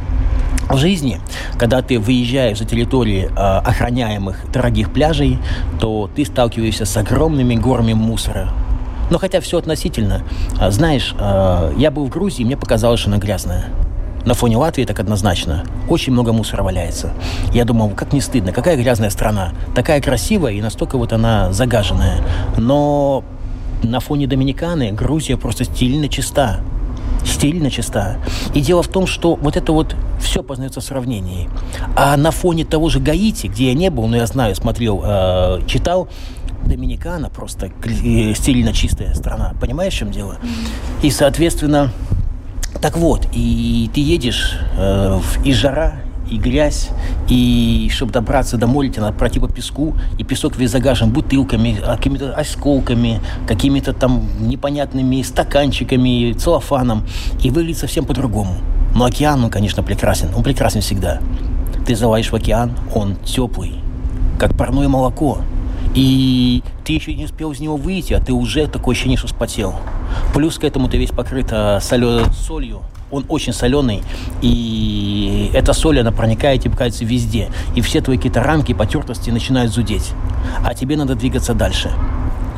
В 0.68 0.76
жизни, 0.76 1.20
когда 1.58 1.82
ты 1.82 1.98
выезжаешь 1.98 2.58
за 2.58 2.64
территории 2.64 3.28
э, 3.28 3.30
охраняемых 3.34 4.50
дорогих 4.52 4.92
пляжей, 4.92 5.38
то 5.80 6.08
ты 6.14 6.24
сталкиваешься 6.24 6.84
с 6.84 6.96
огромными 6.96 7.54
горами 7.56 7.92
мусора. 7.92 8.50
Но 9.10 9.18
хотя 9.18 9.40
все 9.40 9.58
относительно. 9.58 10.22
А, 10.60 10.70
знаешь, 10.70 11.14
э, 11.18 11.74
я 11.76 11.90
был 11.90 12.06
в 12.06 12.08
Грузии, 12.08 12.44
мне 12.44 12.56
показалось, 12.56 13.00
что 13.00 13.10
она 13.10 13.18
грязная. 13.18 13.64
На 14.24 14.34
фоне 14.34 14.58
Латвии 14.58 14.84
так 14.84 15.00
однозначно. 15.00 15.64
Очень 15.88 16.12
много 16.12 16.32
мусора 16.32 16.62
валяется. 16.62 17.10
Я 17.52 17.64
думал, 17.64 17.90
как 17.90 18.12
не 18.12 18.20
стыдно, 18.20 18.52
какая 18.52 18.76
грязная 18.76 19.10
страна. 19.10 19.52
Такая 19.74 20.00
красивая 20.00 20.52
и 20.52 20.60
настолько 20.60 20.98
вот 20.98 21.12
она 21.12 21.52
загаженная. 21.52 22.18
Но 22.58 23.24
на 23.82 24.00
фоне 24.00 24.26
Доминиканы 24.26 24.92
Грузия 24.92 25.36
просто 25.36 25.64
стильно 25.64 26.08
чиста 26.08 26.60
стильно 27.24 27.70
чиста. 27.70 28.18
И 28.54 28.60
дело 28.60 28.82
в 28.82 28.88
том, 28.88 29.06
что 29.06 29.36
вот 29.36 29.56
это 29.56 29.72
вот 29.72 29.96
все 30.20 30.42
познается 30.42 30.80
в 30.80 30.84
сравнении. 30.84 31.48
А 31.96 32.16
на 32.16 32.30
фоне 32.30 32.64
того 32.64 32.88
же 32.88 33.00
Гаити, 33.00 33.46
где 33.46 33.68
я 33.68 33.74
не 33.74 33.90
был, 33.90 34.06
но 34.06 34.16
я 34.16 34.26
знаю, 34.26 34.54
смотрел, 34.54 35.02
э, 35.04 35.60
читал, 35.66 36.08
Доминикана 36.64 37.30
просто 37.30 37.70
э, 37.84 38.34
стильно 38.34 38.72
чистая 38.72 39.14
страна. 39.14 39.54
Понимаешь, 39.60 39.94
в 39.94 39.96
чем 39.96 40.10
дело? 40.10 40.36
И, 41.02 41.10
соответственно, 41.10 41.90
так 42.80 42.96
вот, 42.96 43.26
и 43.32 43.90
ты 43.94 44.00
едешь, 44.00 44.58
э, 44.76 45.20
и 45.44 45.52
жара, 45.52 45.94
и 46.30 46.37
грязь, 46.37 46.90
и 47.28 47.90
чтобы 47.92 48.12
добраться 48.12 48.56
до 48.56 48.66
моря, 48.66 48.88
тебе 48.88 49.02
надо 49.02 49.18
пройти 49.18 49.40
по 49.40 49.49
песку, 49.49 49.94
и 50.18 50.25
песок 50.25 50.56
весь 50.56 50.70
загажен 50.70 51.10
бутылками, 51.10 51.78
а, 51.84 51.96
какими-то 51.96 52.34
осколками, 52.34 53.20
какими-то 53.46 53.92
там 53.92 54.22
непонятными 54.40 55.22
стаканчиками, 55.22 56.32
целлофаном, 56.32 57.04
и 57.42 57.50
выглядит 57.50 57.78
совсем 57.78 58.04
по-другому. 58.04 58.54
Но 58.94 59.04
океан, 59.04 59.42
он, 59.44 59.50
конечно, 59.50 59.82
прекрасен, 59.82 60.28
он 60.34 60.42
прекрасен 60.42 60.80
всегда. 60.80 61.20
Ты 61.87 61.94
залаешь 61.94 62.30
в 62.30 62.34
океан, 62.34 62.72
он 62.94 63.16
теплый, 63.25 63.75
как 64.38 64.56
парное 64.56 64.88
молоко. 64.88 65.38
И 65.94 66.62
ты 66.84 66.92
еще 66.92 67.14
не 67.14 67.25
успел 67.25 67.50
из 67.50 67.60
него 67.60 67.76
выйти, 67.76 68.12
а 68.12 68.20
ты 68.20 68.32
уже 68.32 68.66
такое 68.68 68.94
ощущение, 68.94 69.18
что 69.18 69.28
спотел. 69.28 69.75
Плюс 70.34 70.58
к 70.58 70.64
этому 70.64 70.88
ты 70.88 70.99
весь 70.99 71.10
покрыт 71.10 71.49
а, 71.50 71.80
солью, 71.80 72.82
он 73.10 73.24
очень 73.28 73.52
соленый, 73.52 74.02
и 74.40 75.50
эта 75.54 75.72
соль, 75.72 76.00
она 76.00 76.12
проникает 76.12 76.64
и 76.66 76.68
кажется 76.68 77.04
везде. 77.04 77.48
И 77.74 77.80
все 77.80 78.00
твои 78.00 78.16
какие-то 78.16 78.42
рамки, 78.42 78.72
потертости 78.72 79.30
начинают 79.30 79.72
зудеть. 79.72 80.12
А 80.64 80.74
тебе 80.74 80.96
надо 80.96 81.14
двигаться 81.14 81.54
дальше. 81.54 81.90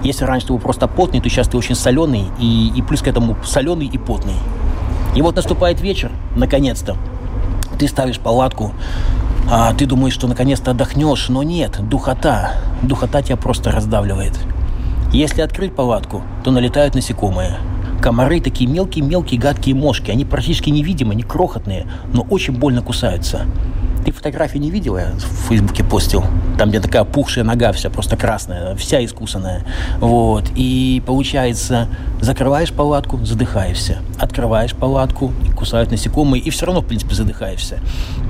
Если 0.02 0.24
раньше 0.24 0.48
ты 0.48 0.52
был 0.52 0.60
просто 0.60 0.88
потный, 0.88 1.20
то 1.20 1.28
сейчас 1.28 1.48
ты 1.48 1.56
очень 1.56 1.74
соленый, 1.74 2.26
и, 2.38 2.72
и 2.74 2.82
плюс 2.82 3.02
к 3.02 3.08
этому 3.08 3.36
соленый 3.44 3.86
и 3.86 3.98
потный. 3.98 4.34
И 5.14 5.22
вот 5.22 5.36
наступает 5.36 5.80
вечер, 5.80 6.10
наконец-то. 6.36 6.96
Ты 7.78 7.88
ставишь 7.88 8.18
палатку, 8.18 8.72
а 9.50 9.72
ты 9.74 9.86
думаешь, 9.86 10.14
что 10.14 10.26
наконец-то 10.26 10.72
отдохнешь, 10.72 11.28
но 11.28 11.42
нет, 11.42 11.78
духота. 11.88 12.54
Духота 12.82 13.22
тебя 13.22 13.36
просто 13.36 13.70
раздавливает. 13.70 14.38
Если 15.12 15.42
открыть 15.42 15.74
палатку, 15.74 16.22
то 16.42 16.50
налетают 16.50 16.94
насекомые– 16.94 17.58
Комары 18.02 18.40
такие 18.40 18.68
мелкие-мелкие 18.68 19.38
гадкие 19.38 19.76
мошки. 19.76 20.10
Они 20.10 20.24
практически 20.24 20.70
невидимы, 20.70 21.12
они 21.12 21.22
крохотные, 21.22 21.86
но 22.12 22.22
очень 22.22 22.52
больно 22.52 22.82
кусаются. 22.82 23.46
Ты 24.04 24.10
фотографии 24.10 24.58
не 24.58 24.70
видел? 24.70 24.96
Я 24.98 25.12
в 25.12 25.48
Фейсбуке 25.48 25.84
постил. 25.84 26.24
Там, 26.58 26.70
где 26.70 26.80
такая 26.80 27.04
пухшая 27.04 27.44
нога 27.44 27.70
вся, 27.72 27.88
просто 27.88 28.16
красная, 28.16 28.74
вся 28.74 29.04
искусанная. 29.04 29.64
Вот. 29.98 30.50
И 30.56 31.00
получается, 31.06 31.88
закрываешь 32.20 32.72
палатку, 32.72 33.24
задыхаешься. 33.24 33.98
Открываешь 34.18 34.74
палатку, 34.74 35.32
кусают 35.56 35.92
насекомые, 35.92 36.42
и 36.42 36.50
все 36.50 36.66
равно, 36.66 36.80
в 36.80 36.86
принципе, 36.86 37.14
задыхаешься. 37.14 37.78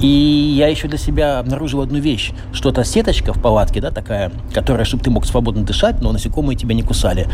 И 0.00 0.06
я 0.06 0.68
еще 0.68 0.88
для 0.88 0.98
себя 0.98 1.38
обнаружил 1.38 1.80
одну 1.80 1.98
вещь, 1.98 2.32
что 2.52 2.68
эта 2.68 2.84
сеточка 2.84 3.32
в 3.32 3.40
палатке, 3.40 3.80
да, 3.80 3.90
такая, 3.90 4.30
которая, 4.52 4.84
чтобы 4.84 5.02
ты 5.02 5.10
мог 5.10 5.24
свободно 5.24 5.62
дышать, 5.62 6.02
но 6.02 6.12
насекомые 6.12 6.56
тебя 6.56 6.74
не 6.74 6.82
кусали, 6.82 7.28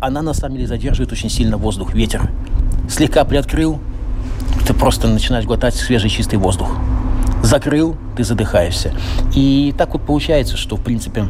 она 0.00 0.22
на 0.22 0.34
самом 0.34 0.56
деле 0.56 0.68
задерживает 0.68 1.10
очень 1.10 1.30
сильно 1.30 1.56
воздух, 1.56 1.92
ветер. 1.92 2.30
Слегка 2.88 3.24
приоткрыл, 3.24 3.80
ты 4.66 4.74
просто 4.74 5.08
начинаешь 5.08 5.44
глотать 5.44 5.74
свежий 5.74 6.10
чистый 6.10 6.36
воздух 6.36 6.70
закрыл, 7.44 7.96
ты 8.16 8.24
задыхаешься. 8.24 8.92
И 9.34 9.74
так 9.76 9.92
вот 9.92 10.02
получается, 10.02 10.56
что, 10.56 10.76
в 10.76 10.82
принципе, 10.82 11.26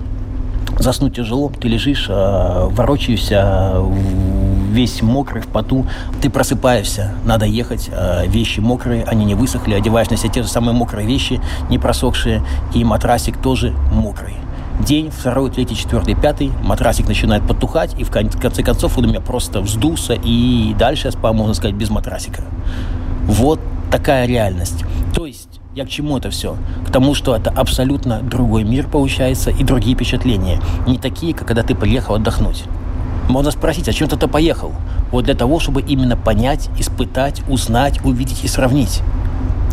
заснуть 0.78 1.16
тяжело, 1.16 1.50
ты 1.50 1.68
лежишь, 1.68 2.06
э, 2.08 2.68
ворочаешься, 2.70 3.82
весь 4.70 5.02
мокрый, 5.02 5.42
в 5.42 5.48
поту, 5.48 5.86
ты 6.20 6.30
просыпаешься, 6.30 7.14
надо 7.24 7.46
ехать, 7.46 7.90
э, 7.92 8.26
вещи 8.26 8.60
мокрые, 8.60 9.04
они 9.04 9.24
не 9.24 9.34
высохли, 9.34 9.74
одеваешь 9.74 10.10
на 10.10 10.16
себя 10.16 10.30
те 10.30 10.42
же 10.42 10.48
самые 10.48 10.74
мокрые 10.74 11.06
вещи, 11.06 11.40
не 11.68 11.78
просохшие, 11.78 12.42
и 12.74 12.84
матрасик 12.84 13.36
тоже 13.38 13.72
мокрый. 13.92 14.34
День, 14.80 15.10
второй, 15.10 15.50
третий, 15.50 15.76
четвертый, 15.76 16.16
пятый, 16.16 16.50
матрасик 16.62 17.06
начинает 17.06 17.46
потухать, 17.46 17.94
и 17.98 18.04
в 18.04 18.10
конце 18.10 18.62
концов 18.62 18.98
он 18.98 19.04
у 19.04 19.08
меня 19.08 19.20
просто 19.20 19.60
вздулся, 19.60 20.14
и 20.14 20.74
дальше 20.76 21.08
я 21.08 21.12
спал, 21.12 21.34
можно 21.34 21.54
сказать, 21.54 21.76
без 21.76 21.90
матрасика. 21.90 22.42
Вот 23.24 23.60
такая 23.90 24.26
реальность. 24.26 24.84
То 25.14 25.26
есть 25.26 25.60
я 25.74 25.84
к 25.84 25.88
чему 25.88 26.16
это 26.16 26.30
все? 26.30 26.56
К 26.86 26.92
тому, 26.92 27.14
что 27.14 27.34
это 27.34 27.50
абсолютно 27.50 28.20
другой 28.20 28.62
мир 28.62 28.86
получается 28.86 29.50
и 29.50 29.64
другие 29.64 29.96
впечатления. 29.96 30.60
Не 30.86 30.98
такие, 30.98 31.34
как 31.34 31.48
когда 31.48 31.62
ты 31.62 31.74
приехал 31.74 32.14
отдохнуть. 32.14 32.64
Можно 33.28 33.50
спросить, 33.50 33.88
а 33.88 33.92
чем 33.92 34.08
ты 34.08 34.28
поехал? 34.28 34.72
Вот 35.10 35.24
для 35.24 35.34
того, 35.34 35.58
чтобы 35.58 35.82
именно 35.82 36.16
понять, 36.16 36.68
испытать, 36.78 37.42
узнать, 37.48 38.04
увидеть 38.04 38.44
и 38.44 38.48
сравнить. 38.48 39.02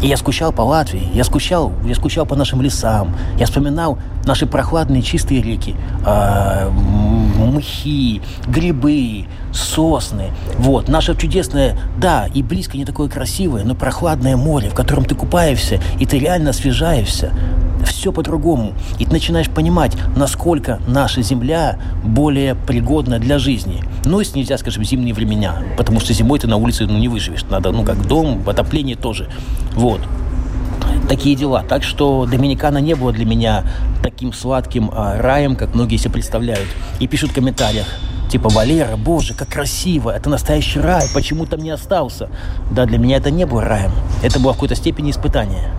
И 0.02 0.08
я 0.08 0.18
скучал 0.18 0.52
по 0.52 0.62
Латвии, 0.62 1.08
я 1.14 1.24
скучал, 1.24 1.72
я 1.86 1.94
скучал 1.94 2.26
по 2.26 2.36
нашим 2.36 2.62
лесам, 2.62 3.16
я 3.38 3.46
вспоминал 3.46 4.00
наши 4.26 4.48
прохладные 4.48 5.04
чистые 5.04 5.42
реки, 5.42 5.76
э, 6.06 6.70
мхи, 6.70 8.22
грибы, 8.48 9.26
сосны. 9.54 10.32
Вот, 10.58 10.88
наше 10.88 11.16
чудесное, 11.16 11.78
да, 11.98 12.28
и 12.34 12.42
близко 12.42 12.78
не 12.78 12.86
такое 12.86 13.10
красивое, 13.10 13.64
но 13.64 13.76
прохладное 13.76 14.38
море, 14.38 14.70
в 14.70 14.74
котором 14.74 15.06
ты 15.06 15.14
купаешься, 15.14 15.80
и 16.00 16.06
ты 16.08 16.18
реально 16.18 16.50
освежаешься 16.50 17.32
все 17.86 18.12
по-другому. 18.12 18.74
И 19.00 19.06
ты 19.06 19.12
начинаешь 19.12 19.50
понимать, 19.50 19.96
насколько 20.16 20.80
наша 20.88 21.22
Земля 21.22 21.80
более 22.04 22.56
пригодна 22.56 23.20
для 23.20 23.40
жизни. 23.40 23.84
Ну, 24.06 24.20
если 24.20 24.40
нельзя, 24.40 24.58
скажем, 24.58 24.84
зимние 24.84 25.14
времена, 25.14 25.62
потому 25.78 26.00
что 26.00 26.14
зимой 26.14 26.40
ты 26.40 26.48
на 26.48 26.58
улице 26.58 26.86
ну, 26.86 26.98
не 26.98 27.08
выживешь. 27.08 27.44
Надо, 27.50 27.72
ну, 27.72 27.84
как 27.84 28.08
дом, 28.08 28.42
отопление 28.48 28.96
тоже. 28.96 29.30
Вот 29.74 30.02
такие 31.08 31.36
дела. 31.36 31.64
Так 31.68 31.84
что 31.84 32.26
Доминикана 32.26 32.78
не 32.78 32.96
было 32.96 33.12
для 33.12 33.26
меня 33.26 33.66
таким 34.02 34.32
сладким 34.32 34.90
а, 34.94 35.18
раем, 35.18 35.58
как 35.58 35.76
многие 35.76 35.98
себе 35.98 36.12
представляют. 36.12 36.68
И 37.00 37.08
пишут 37.08 37.32
в 37.32 37.34
комментариях, 37.34 37.86
типа, 38.32 38.50
Валера, 38.50 38.96
боже, 38.96 39.34
как 39.34 39.50
красиво, 39.50 40.10
это 40.10 40.30
настоящий 40.30 40.80
рай, 40.80 41.06
почему 41.14 41.46
там 41.46 41.60
не 41.60 41.72
остался? 41.72 42.30
Да, 42.72 42.86
для 42.86 42.98
меня 42.98 43.18
это 43.18 43.30
не 43.30 43.46
было 43.46 43.62
раем, 43.62 43.92
это 44.24 44.40
было 44.40 44.54
в 44.54 44.56
какой-то 44.56 44.76
степени 44.76 45.12
испытание. 45.12 45.72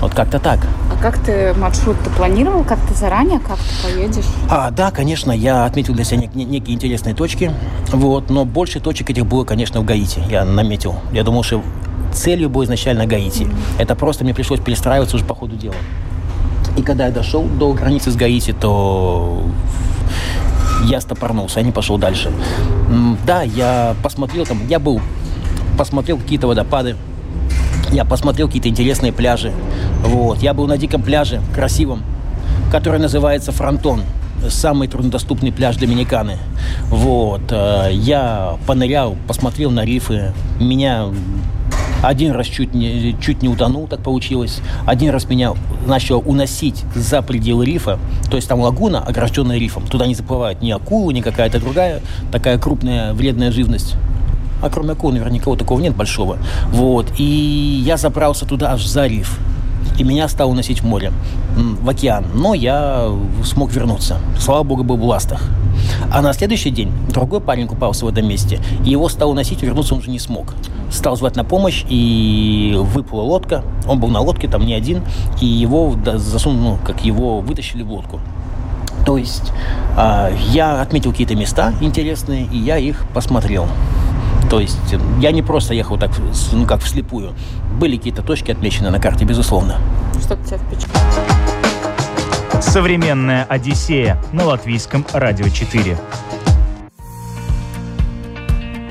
Вот 0.00 0.14
как-то 0.14 0.38
так. 0.38 0.60
А 0.92 1.02
как 1.02 1.18
ты 1.18 1.54
маршрут 1.54 1.96
ты 2.04 2.10
планировал? 2.10 2.64
Как 2.64 2.78
ты 2.86 2.94
заранее? 2.94 3.40
Как 3.40 3.56
ты 3.58 3.94
поедешь? 3.94 4.26
А, 4.50 4.70
да, 4.70 4.90
конечно, 4.90 5.32
я 5.32 5.64
отметил 5.64 5.94
для 5.94 6.04
себя 6.04 6.22
нек- 6.22 6.34
некие 6.34 6.74
интересные 6.74 7.14
точки. 7.14 7.50
Вот, 7.92 8.28
но 8.30 8.44
больше 8.44 8.80
точек 8.80 9.10
этих 9.10 9.26
было, 9.26 9.44
конечно, 9.44 9.80
в 9.80 9.84
Гаити. 9.84 10.22
Я 10.28 10.44
наметил. 10.44 10.96
Я 11.12 11.22
думал, 11.22 11.42
что 11.42 11.62
целью 12.12 12.50
было 12.50 12.64
изначально 12.64 13.06
Гаити. 13.06 13.44
Mm-hmm. 13.44 13.56
Это 13.78 13.94
просто 13.94 14.24
мне 14.24 14.34
пришлось 14.34 14.60
перестраиваться 14.60 15.16
уже 15.16 15.24
по 15.24 15.34
ходу 15.34 15.56
дела. 15.56 15.74
И 16.76 16.82
когда 16.82 17.06
я 17.06 17.12
дошел 17.12 17.42
до 17.42 17.72
границы 17.72 18.10
с 18.10 18.16
Гаити, 18.16 18.52
то 18.52 19.42
я 20.84 21.00
стопорнулся, 21.00 21.60
я 21.60 21.66
не 21.66 21.72
пошел 21.72 21.96
дальше. 21.96 22.30
Да, 23.26 23.42
я 23.42 23.94
посмотрел 24.02 24.44
там, 24.44 24.60
я 24.68 24.78
был, 24.78 25.00
посмотрел 25.78 26.18
какие-то 26.18 26.46
водопады, 26.46 26.96
я 27.92 28.04
посмотрел 28.04 28.46
какие-то 28.46 28.68
интересные 28.68 29.12
пляжи. 29.12 29.52
Вот. 30.02 30.42
Я 30.42 30.54
был 30.54 30.66
на 30.66 30.76
диком 30.76 31.02
пляже, 31.02 31.40
красивом, 31.54 32.02
который 32.70 33.00
называется 33.00 33.52
Фронтон. 33.52 34.02
Самый 34.48 34.86
труднодоступный 34.86 35.50
пляж 35.50 35.76
Доминиканы. 35.76 36.38
Вот. 36.88 37.50
Э, 37.50 37.88
я 37.90 38.56
понырял, 38.66 39.16
посмотрел 39.26 39.70
на 39.70 39.84
рифы. 39.84 40.32
Меня 40.60 41.06
Один 42.02 42.32
раз 42.32 42.46
чуть 42.46 42.74
не, 42.74 43.16
чуть 43.20 43.42
не 43.42 43.48
утонул, 43.48 43.88
так 43.88 44.00
получилось. 44.00 44.60
Один 44.86 45.10
раз 45.10 45.28
меня 45.28 45.54
начало 45.86 46.18
уносить 46.20 46.84
за 46.94 47.22
пределы 47.22 47.64
рифа. 47.64 47.98
То 48.30 48.36
есть 48.36 48.48
там 48.48 48.60
лагуна, 48.60 49.00
огражденная 49.00 49.58
рифом. 49.58 49.86
Туда 49.86 50.06
не 50.06 50.14
заплывают 50.14 50.60
ни 50.62 50.70
акулы, 50.70 51.14
ни 51.14 51.22
какая-то 51.22 51.58
другая 51.58 52.02
такая 52.30 52.58
крупная 52.58 53.14
вредная 53.14 53.50
живность. 53.50 53.96
А 54.62 54.70
кроме 54.70 54.92
акул 54.92 55.12
наверняка 55.12 55.50
вот 55.50 55.58
такого 55.58 55.80
нет 55.80 55.96
большого. 55.96 56.38
Вот. 56.70 57.12
И 57.18 57.82
я 57.84 57.96
забрался 57.96 58.46
туда 58.46 58.72
аж 58.72 58.84
за 58.86 59.06
риф 59.06 59.38
и 59.98 60.04
меня 60.04 60.28
стало 60.28 60.50
уносить 60.50 60.82
в 60.82 60.86
море, 60.86 61.12
в 61.56 61.88
океан. 61.88 62.26
Но 62.34 62.54
я 62.54 63.10
смог 63.44 63.72
вернуться. 63.72 64.18
Слава 64.38 64.62
богу, 64.62 64.84
был 64.84 64.96
в 64.96 65.04
ластах. 65.04 65.42
А 66.12 66.20
на 66.20 66.32
следующий 66.32 66.70
день 66.70 66.92
другой 67.08 67.40
парень 67.40 67.66
купался 67.66 68.04
в 68.04 68.08
этом 68.08 68.28
месте, 68.28 68.60
и 68.84 68.90
его 68.90 69.08
стало 69.08 69.30
уносить, 69.30 69.62
вернуться 69.62 69.94
он 69.94 70.00
уже 70.00 70.10
не 70.10 70.18
смог. 70.18 70.54
Стал 70.90 71.16
звать 71.16 71.36
на 71.36 71.44
помощь, 71.44 71.84
и 71.88 72.74
выплыла 72.76 73.22
лодка. 73.22 73.62
Он 73.88 74.00
был 74.00 74.08
на 74.08 74.20
лодке, 74.20 74.48
там 74.48 74.64
не 74.64 74.74
один, 74.74 75.02
и 75.40 75.46
его 75.46 75.94
засунули, 76.16 76.60
ну, 76.60 76.78
как 76.84 77.04
его 77.04 77.40
вытащили 77.40 77.82
в 77.82 77.90
лодку. 77.90 78.20
То 79.04 79.16
есть 79.16 79.52
э, 79.96 80.36
я 80.50 80.80
отметил 80.80 81.12
какие-то 81.12 81.36
места 81.36 81.72
интересные, 81.80 82.46
и 82.52 82.58
я 82.58 82.76
их 82.76 83.04
посмотрел. 83.14 83.66
То 84.50 84.60
есть 84.60 84.78
я 85.20 85.32
не 85.32 85.42
просто 85.42 85.74
ехал 85.74 85.98
так, 85.98 86.10
ну, 86.52 86.66
как 86.66 86.80
вслепую. 86.80 87.34
Были 87.80 87.96
какие-то 87.96 88.22
точки 88.22 88.52
отмечены 88.52 88.90
на 88.90 89.00
карте, 89.00 89.24
безусловно. 89.24 89.78
Что 90.20 90.36
тебя 90.36 90.58
впечатлило? 90.58 91.02
Современная 92.60 93.44
Одиссея 93.44 94.22
на 94.32 94.44
латвийском 94.44 95.04
радио 95.12 95.48
4. 95.48 95.98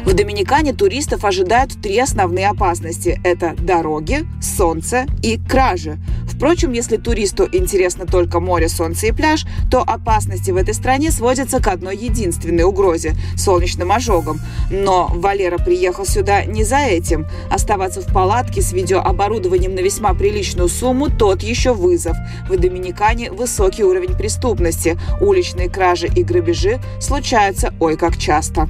В 0.05 0.13
Доминикане 0.13 0.71
туристов 0.71 1.25
ожидают 1.25 1.81
три 1.81 1.97
основные 1.97 2.47
опасности. 2.47 3.19
Это 3.24 3.55
дороги, 3.57 4.27
солнце 4.39 5.07
и 5.24 5.39
кражи. 5.39 5.97
Впрочем, 6.27 6.74
если 6.74 6.97
туристу 6.97 7.50
интересно 7.51 8.05
только 8.05 8.39
море, 8.39 8.69
солнце 8.69 9.07
и 9.07 9.12
пляж, 9.12 9.47
то 9.71 9.81
опасности 9.81 10.51
в 10.51 10.57
этой 10.57 10.75
стране 10.75 11.09
сводятся 11.09 11.59
к 11.59 11.67
одной 11.67 11.97
единственной 11.97 12.63
угрозе– 12.65 13.15
солнечным 13.35 13.91
ожогам. 13.91 14.39
Но 14.69 15.09
Валера 15.12 15.57
приехал 15.57 16.05
сюда 16.05 16.45
не 16.45 16.63
за 16.63 16.81
этим. 16.81 17.25
Оставаться 17.50 18.01
в 18.01 18.13
палатке 18.13 18.62
с 18.62 18.74
видеооборудованием 18.74 19.74
на 19.74 19.79
весьма 19.79 20.13
приличную 20.13 20.69
сумму– 20.69 21.09
тот 21.17 21.41
еще 21.41 21.74
вызов. 21.74 22.15
В 22.47 22.55
Доминикане 22.55 23.31
высокий 23.31 23.83
уровень 23.83 24.15
преступности. 24.15 25.00
Уличные 25.19 25.67
кражи 25.67 26.07
и 26.07 26.21
грабежи 26.21 26.79
случаются 27.00 27.74
ой 27.79 27.97
как 27.97 28.17
часто. 28.17 28.69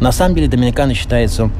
На 0.00 0.12
самом 0.12 0.34
деле 0.34 0.48
Доминикана 0.48 0.94
считается 0.94 1.50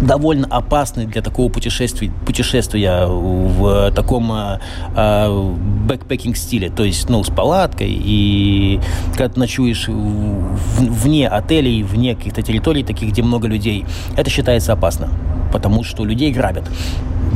довольно 0.00 0.46
опасный 0.46 1.06
для 1.06 1.20
такого 1.20 1.50
путешествия, 1.50 2.10
путешествия 2.24 3.06
в 3.06 3.92
таком 3.92 4.32
э, 4.32 4.58
э, 4.96 5.52
backpacking 5.86 6.36
стиле, 6.36 6.70
то 6.70 6.84
есть, 6.84 7.08
ну, 7.10 7.22
с 7.22 7.28
палаткой, 7.28 7.90
и 7.90 8.80
когда 9.10 9.28
ты 9.28 9.38
ночуешь 9.38 9.88
вне 9.88 11.28
отелей, 11.28 11.82
вне 11.82 12.14
каких-то 12.14 12.42
территорий 12.42 12.82
таких, 12.82 13.10
где 13.10 13.22
много 13.22 13.46
людей, 13.46 13.84
это 14.16 14.30
считается 14.30 14.72
опасно, 14.72 15.10
потому 15.52 15.84
что 15.84 16.04
людей 16.04 16.32
грабят. 16.32 16.64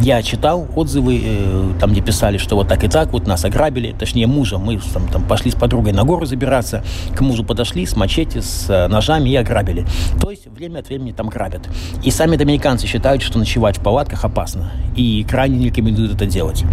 Я 0.01 0.23
читал 0.23 0.67
отзывы, 0.75 1.21
э, 1.25 1.73
там, 1.81 1.93
где 1.93 2.01
писали, 2.01 2.37
что 2.37 2.57
вот 2.57 2.69
так 2.69 2.83
и 2.85 2.89
так, 2.89 3.13
вот 3.13 3.27
нас 3.27 3.45
ограбили, 3.45 3.95
точнее 3.97 4.27
мужа, 4.27 4.59
мы 4.59 4.79
там, 4.93 5.07
там 5.09 5.23
пошли 5.25 5.51
с 5.51 5.55
подругой 5.55 5.93
на 5.93 6.05
гору 6.05 6.27
забираться, 6.27 6.85
к 7.15 7.21
мужу 7.21 7.45
подошли 7.45 7.87
с 7.87 7.97
мачете, 7.97 8.43
с 8.43 8.69
э, 8.69 8.89
ножами 8.89 9.31
и 9.31 9.37
ограбили. 9.37 9.87
То 10.21 10.31
есть 10.31 10.47
время 10.49 10.81
от 10.81 10.89
времени 10.89 11.13
там 11.13 11.29
грабят. 11.29 11.69
И 12.03 12.11
сами 12.11 12.37
доминиканцы 12.37 12.87
считают, 12.87 13.23
что 13.23 13.39
ночевать 13.39 13.79
в 13.79 13.83
палатках 13.83 14.25
опасно, 14.25 14.73
и 14.97 15.25
крайне 15.25 15.59
не 15.59 15.67
рекомендуют 15.67 16.15
это 16.15 16.27
делать. 16.27 16.65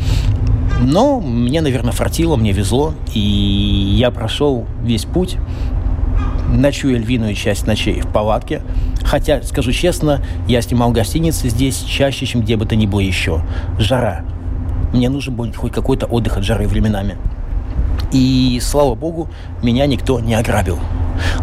Но 0.81 1.19
мне, 1.19 1.61
наверное, 1.61 1.91
фартило, 1.91 2.35
мне 2.35 2.53
везло, 2.53 2.93
и 3.13 3.19
я 3.19 4.09
прошел 4.09 4.65
весь 4.83 5.05
путь, 5.05 5.37
ночую 6.51 6.99
львиную 6.99 7.35
часть 7.35 7.67
ночей 7.67 8.01
в 8.01 8.11
палатке. 8.11 8.61
Хотя, 9.11 9.43
скажу 9.43 9.73
честно, 9.73 10.21
я 10.47 10.61
снимал 10.61 10.93
гостиницы 10.93 11.49
здесь 11.49 11.81
чаще, 11.81 12.25
чем 12.25 12.43
где 12.43 12.55
бы 12.55 12.65
то 12.65 12.77
ни 12.77 12.85
было 12.85 13.01
еще. 13.01 13.41
Жара. 13.77 14.23
Мне 14.93 15.09
нужен 15.09 15.35
будет 15.35 15.57
хоть 15.57 15.73
какой-то 15.73 16.05
отдых 16.05 16.37
от 16.37 16.45
жары 16.45 16.65
временами. 16.65 17.17
И, 18.13 18.57
слава 18.63 18.95
богу, 18.95 19.27
меня 19.61 19.85
никто 19.85 20.21
не 20.21 20.33
ограбил. 20.33 20.79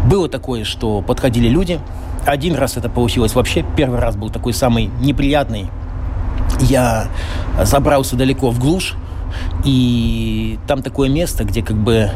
Было 0.09 0.27
такое, 0.27 0.63
что 0.63 1.03
подходили 1.03 1.47
люди. 1.47 1.79
Один 2.25 2.55
раз 2.55 2.75
это 2.75 2.89
получилось 2.89 3.35
вообще. 3.35 3.63
Первый 3.77 3.99
раз 3.99 4.15
был 4.15 4.31
такой 4.31 4.53
самый 4.53 4.89
неприятный. 4.99 5.67
Я 6.61 7.09
забрался 7.61 8.15
далеко 8.15 8.49
в 8.49 8.57
глушь. 8.57 8.95
И 9.63 10.57
там 10.65 10.81
такое 10.81 11.07
место, 11.07 11.43
где 11.43 11.61
как 11.61 11.77
бы 11.77 12.09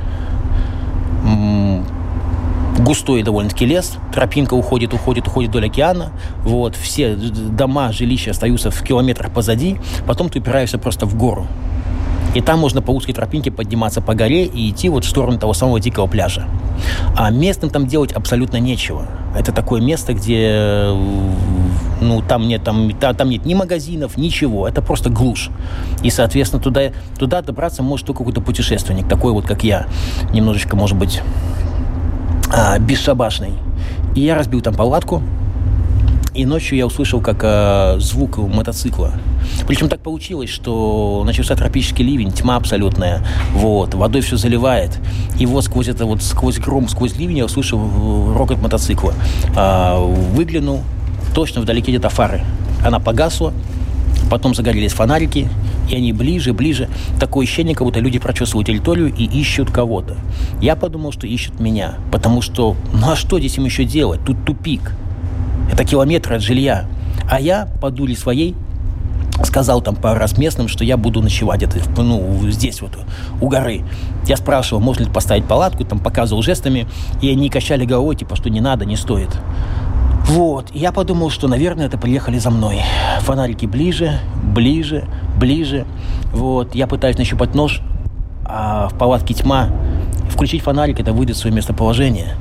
густой 2.84 3.24
довольно-таки 3.24 3.66
лес, 3.66 3.98
тропинка 4.14 4.54
уходит, 4.54 4.94
уходит, 4.94 5.28
уходит 5.28 5.50
вдоль 5.50 5.68
океана, 5.68 6.12
вот, 6.44 6.76
все 6.76 7.16
дома, 7.16 7.92
жилища 7.92 8.32
остаются 8.32 8.72
в 8.72 8.84
километрах 8.84 9.32
позади, 9.32 9.78
потом 10.06 10.30
ты 10.30 10.40
упираешься 10.40 10.78
просто 10.78 11.06
в 11.06 11.16
гору. 11.16 11.48
И 12.34 12.42
там 12.42 12.60
можно 12.60 12.82
по 12.82 12.92
узкой 12.92 13.14
тропинке 13.14 13.52
подниматься 13.52 14.02
по 14.02 14.16
горе 14.16 14.46
и 14.46 14.72
идти 14.72 14.90
вот 14.90 15.06
в 15.06 15.10
сторону 15.10 15.38
того 15.38 15.54
самого 15.54 15.80
дикого 15.80 16.08
пляжа. 16.08 16.48
А 17.16 17.30
местным 17.30 17.70
там 17.70 17.86
делать 17.86 18.12
абсолютно 18.12 18.58
нечего. 18.58 19.06
Это 19.38 19.52
такое 19.52 19.82
место, 19.82 20.14
где 20.14 20.90
ну, 22.02 22.24
там, 22.28 22.48
нет, 22.48 22.64
там, 22.64 22.92
там 22.92 23.30
нет 23.30 23.46
ни 23.46 23.54
магазинов, 23.54 24.18
ничего. 24.18 24.68
Это 24.68 24.82
просто 24.82 25.12
глушь. 25.12 25.50
И, 26.02 26.10
соответственно, 26.10 26.62
туда, 26.62 26.82
туда 27.20 27.42
добраться 27.42 27.84
может 27.84 28.08
только 28.08 28.20
какой-то 28.20 28.42
путешественник, 28.42 29.08
такой 29.08 29.32
вот, 29.32 29.46
как 29.46 29.64
я. 29.64 29.86
Немножечко, 30.34 30.76
может 30.76 30.98
быть, 30.98 31.22
а, 32.54 32.78
бесшабашный. 32.78 33.54
И 34.16 34.22
я 34.22 34.36
разбил 34.36 34.62
там 34.62 34.76
палатку, 34.76 35.24
и 36.36 36.46
ночью 36.46 36.78
я 36.78 36.86
услышал, 36.86 37.20
как 37.22 37.44
э, 37.44 37.96
звук 38.00 38.38
мотоцикла. 38.38 39.12
Причем 39.68 39.88
так 39.88 40.00
получилось, 40.02 40.50
что 40.50 41.24
начался 41.26 41.56
тропический 41.56 42.04
ливень, 42.04 42.32
тьма 42.32 42.56
абсолютная. 42.56 43.24
Вот, 43.54 43.94
водой 43.94 44.22
все 44.22 44.38
заливает. 44.38 45.00
И 45.40 45.46
вот 45.46 45.64
сквозь 45.66 45.88
это 45.88 46.06
вот, 46.06 46.24
сквозь 46.24 46.58
гром, 46.58 46.88
сквозь 46.90 47.16
ливень 47.18 47.40
я 47.40 47.46
услышал 47.46 47.80
рокот 48.34 48.60
мотоцикла. 48.60 49.14
Э, 49.56 50.00
выглянул, 50.00 50.82
точно 51.36 51.62
вдалеке 51.62 51.92
где-то 51.92 52.10
фары. 52.10 52.42
Она 52.86 53.00
погасла, 53.00 53.54
потом 54.30 54.56
загорелись 54.56 54.94
фонарики, 54.94 55.50
и 55.90 55.96
они 55.96 56.14
ближе, 56.14 56.54
ближе. 56.54 56.90
Такое 57.20 57.46
ощущение, 57.46 57.76
как 57.76 57.86
будто 57.86 58.00
люди 58.00 58.20
прочесывают 58.20 58.68
территорию 58.68 59.14
и 59.14 59.26
ищут 59.26 59.72
кого-то. 59.72 60.16
Я 60.62 60.76
подумал, 60.76 61.12
что 61.12 61.28
ищут 61.28 61.60
меня, 61.60 61.96
потому 62.12 62.42
что, 62.42 62.76
ну 62.94 63.12
а 63.12 63.16
что 63.16 63.40
здесь 63.40 63.58
им 63.58 63.66
еще 63.66 63.84
делать? 63.84 64.22
Тут 64.26 64.46
тупик. 64.46 64.94
Это 65.72 65.86
километр 65.86 66.34
от 66.34 66.42
жилья. 66.42 66.86
А 67.30 67.40
я 67.40 67.68
по 67.82 67.90
дуре 67.90 68.16
своей 68.16 68.56
сказал 69.44 69.82
там 69.82 69.96
пару 69.96 70.20
раз 70.20 70.38
местным, 70.38 70.68
что 70.68 70.84
я 70.84 70.98
буду 70.98 71.22
ночевать 71.22 71.64
это, 71.64 71.80
ну, 72.02 72.40
здесь 72.50 72.82
вот, 72.82 72.98
у 73.42 73.48
горы. 73.48 73.84
Я 74.28 74.38
спрашивал, 74.38 74.82
можно 74.82 75.04
ли 75.04 75.10
поставить 75.10 75.46
палатку, 75.46 75.84
там 75.84 76.00
показывал 76.00 76.42
жестами, 76.44 76.88
и 77.22 77.30
они 77.30 77.50
качали 77.50 77.86
головой, 77.86 78.16
типа, 78.16 78.36
что 78.36 78.50
не 78.50 78.62
надо, 78.62 78.86
не 78.86 78.96
стоит. 78.96 79.30
Вот, 80.26 80.68
я 80.74 80.92
подумал, 80.92 81.30
что, 81.30 81.48
наверное, 81.48 81.88
это 81.88 81.98
приехали 81.98 82.38
за 82.40 82.50
мной. 82.50 82.82
Фонарики 83.22 83.66
ближе, 83.66 84.20
ближе, 84.42 85.06
ближе. 85.40 85.86
Вот, 86.32 86.76
я 86.76 86.88
пытаюсь 86.88 87.18
нащупать 87.18 87.54
нож, 87.54 87.82
а 88.46 88.90
в 88.90 88.98
палатке 88.98 89.34
тьма. 89.34 89.70
Включить 90.30 90.62
фонарик, 90.64 91.00
это 91.00 91.14
выйдет 91.14 91.38
свое 91.38 91.56
местоположение. 91.56 92.36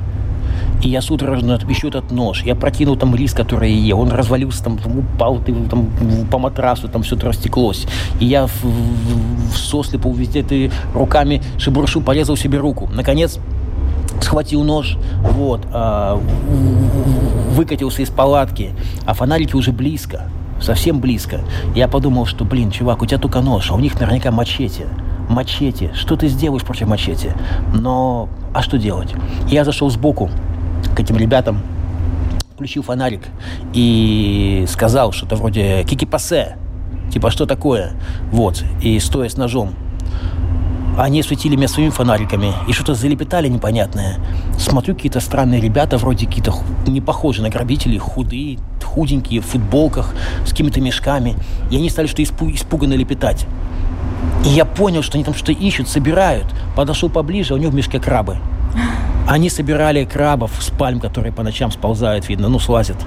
И 0.81 0.89
я 0.89 1.01
судорожно 1.01 1.59
ищу 1.69 1.87
этот 1.87 2.11
нож. 2.11 2.43
Я 2.43 2.55
прокинул 2.55 2.97
там 2.97 3.15
рис, 3.15 3.33
который 3.33 3.71
я 3.71 3.79
ел. 3.79 4.01
Он 4.01 4.11
развалился, 4.11 4.63
там, 4.63 4.77
упал 4.97 5.39
там, 5.39 5.87
по 6.29 6.39
матрасу, 6.39 6.89
там 6.89 7.03
все 7.03 7.17
растеклось. 7.17 7.85
И 8.19 8.25
я 8.25 8.47
в, 8.47 8.63
в, 8.63 9.53
в 9.53 9.57
сослепу 9.57 10.11
везде 10.13 10.43
ты 10.43 10.71
руками 10.93 11.41
шебуршу, 11.57 12.01
порезал 12.01 12.35
себе 12.35 12.57
руку. 12.57 12.89
Наконец, 12.93 13.39
схватил 14.21 14.63
нож, 14.63 14.97
вот, 15.21 15.61
а, 15.71 16.19
выкатился 17.53 18.01
из 18.01 18.09
палатки, 18.09 18.71
а 19.05 19.13
фонарики 19.13 19.55
уже 19.55 19.71
близко, 19.71 20.29
совсем 20.59 20.99
близко. 20.99 21.41
Я 21.75 21.87
подумал, 21.87 22.25
что, 22.25 22.43
блин, 22.43 22.71
чувак, 22.71 23.01
у 23.01 23.05
тебя 23.05 23.19
только 23.19 23.41
нож, 23.41 23.71
а 23.71 23.75
у 23.75 23.79
них 23.79 23.99
наверняка 23.99 24.31
мачете. 24.31 24.87
Мачете. 25.29 25.91
Что 25.93 26.17
ты 26.17 26.27
сделаешь 26.27 26.63
против 26.63 26.87
мачете? 26.87 27.35
Но, 27.73 28.27
а 28.53 28.61
что 28.61 28.77
делать? 28.77 29.13
Я 29.47 29.63
зашел 29.63 29.89
сбоку 29.89 30.29
к 30.95 30.99
этим 30.99 31.15
ребятам, 31.17 31.61
включил 32.53 32.83
фонарик 32.83 33.21
и 33.73 34.65
сказал 34.67 35.11
что-то 35.11 35.35
вроде 35.35 35.83
«кики-пасе», 35.83 36.57
типа 37.11 37.31
«что 37.31 37.45
такое?» 37.45 37.93
Вот, 38.31 38.63
и 38.81 38.99
стоя 38.99 39.29
с 39.29 39.37
ножом, 39.37 39.73
они 40.97 41.23
светили 41.23 41.55
меня 41.55 41.67
своими 41.67 41.89
фонариками 41.89 42.53
и 42.67 42.73
что-то 42.73 42.93
залепетали 42.93 43.47
непонятное. 43.47 44.19
Смотрю, 44.57 44.95
какие-то 44.95 45.19
странные 45.19 45.59
ребята, 45.59 45.97
вроде 45.97 46.27
какие-то 46.27 46.53
не 46.87 47.01
похожие 47.01 47.43
на 47.43 47.49
грабителей, 47.49 47.97
худые, 47.97 48.59
худенькие, 48.83 49.41
в 49.41 49.45
футболках, 49.45 50.13
с 50.45 50.49
какими-то 50.49 50.81
мешками. 50.81 51.35
И 51.71 51.77
они 51.77 51.89
стали 51.89 52.07
что 52.07 52.21
испу- 52.21 52.53
испуганно 52.53 52.93
лепетать. 52.93 53.47
И 54.45 54.49
я 54.49 54.65
понял, 54.65 55.01
что 55.01 55.17
они 55.17 55.23
там 55.23 55.33
что-то 55.33 55.53
ищут, 55.53 55.87
собирают. 55.87 56.45
Подошел 56.75 57.09
поближе, 57.09 57.53
а 57.53 57.57
у 57.57 57.59
них 57.59 57.69
в 57.69 57.73
мешке 57.73 57.99
крабы. 57.99 58.37
Они 59.27 59.49
собирали 59.49 60.05
крабов 60.05 60.51
с 60.59 60.69
пальм, 60.69 60.99
которые 60.99 61.31
по 61.31 61.43
ночам 61.43 61.71
сползают, 61.71 62.27
видно, 62.29 62.49
ну, 62.49 62.59
слазят. 62.59 62.97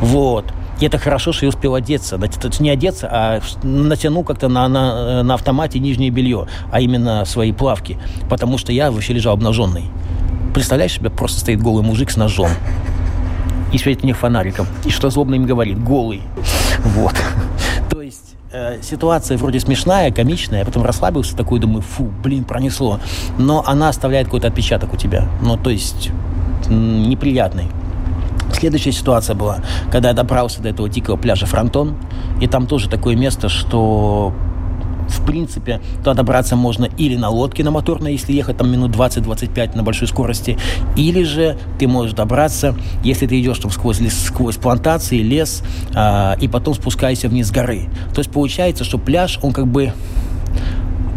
Вот. 0.00 0.44
И 0.80 0.84
это 0.84 0.98
хорошо, 0.98 1.32
что 1.32 1.46
я 1.46 1.48
успел 1.48 1.74
одеться. 1.74 2.18
Не 2.60 2.70
одеться, 2.70 3.08
а 3.10 3.40
натянул 3.62 4.24
как-то 4.24 4.48
на, 4.48 4.68
на, 4.68 5.22
на 5.22 5.34
автомате 5.34 5.78
нижнее 5.78 6.10
белье, 6.10 6.46
а 6.70 6.80
именно 6.80 7.24
свои 7.24 7.52
плавки. 7.52 7.98
Потому 8.28 8.58
что 8.58 8.72
я 8.72 8.90
вообще 8.90 9.14
лежал 9.14 9.34
обнаженный. 9.34 9.84
Представляешь 10.52 10.92
себе, 10.92 11.10
просто 11.10 11.40
стоит 11.40 11.62
голый 11.62 11.82
мужик 11.82 12.10
с 12.10 12.16
ножом. 12.16 12.50
И 13.72 13.78
светит 13.78 14.04
мне 14.04 14.12
фонариком. 14.12 14.66
И 14.84 14.90
что 14.90 15.10
злобно 15.10 15.34
им 15.34 15.46
говорит? 15.46 15.82
Голый. 15.82 16.22
Вот. 16.84 17.14
То 17.90 18.02
есть 18.02 18.36
э, 18.52 18.78
ситуация 18.82 19.38
вроде 19.38 19.60
смешная, 19.60 20.12
комичная, 20.12 20.60
я 20.60 20.64
потом 20.64 20.84
расслабился, 20.84 21.36
такой 21.36 21.58
думаю, 21.58 21.82
фу, 21.82 22.04
блин, 22.22 22.44
пронесло. 22.44 23.00
Но 23.38 23.64
она 23.66 23.88
оставляет 23.88 24.26
какой-то 24.26 24.48
отпечаток 24.48 24.92
у 24.92 24.96
тебя. 24.96 25.26
Ну, 25.42 25.56
то 25.56 25.70
есть 25.70 26.10
неприятный. 26.68 27.66
Следующая 28.56 28.92
ситуация 28.92 29.36
была, 29.36 29.58
когда 29.92 30.08
я 30.08 30.14
добрался 30.14 30.62
до 30.62 30.70
этого 30.70 30.88
дикого 30.88 31.16
пляжа 31.16 31.44
Фронтон, 31.44 31.94
и 32.40 32.46
там 32.46 32.66
тоже 32.66 32.88
такое 32.88 33.14
место, 33.14 33.50
что 33.50 34.32
в 35.08 35.26
принципе, 35.26 35.82
туда 35.98 36.14
добраться 36.14 36.56
можно 36.56 36.86
или 36.96 37.16
на 37.16 37.28
лодке 37.28 37.62
на 37.62 37.70
моторной, 37.70 38.12
если 38.12 38.32
ехать 38.32 38.56
там 38.56 38.72
минут 38.72 38.92
20-25 38.96 39.76
на 39.76 39.82
большой 39.82 40.08
скорости, 40.08 40.58
или 40.96 41.22
же 41.22 41.58
ты 41.78 41.86
можешь 41.86 42.14
добраться, 42.14 42.74
если 43.04 43.26
ты 43.26 43.38
идешь 43.38 43.58
там 43.58 43.70
сквозь, 43.70 44.00
лес, 44.00 44.18
сквозь 44.24 44.56
плантации, 44.56 45.18
лес, 45.18 45.62
э, 45.94 46.36
и 46.40 46.48
потом 46.48 46.72
спускаешься 46.72 47.28
вниз 47.28 47.48
с 47.48 47.50
горы. 47.50 47.90
То 48.14 48.20
есть 48.20 48.30
получается, 48.30 48.84
что 48.84 48.96
пляж, 48.96 49.38
он 49.42 49.52
как 49.52 49.66
бы... 49.66 49.92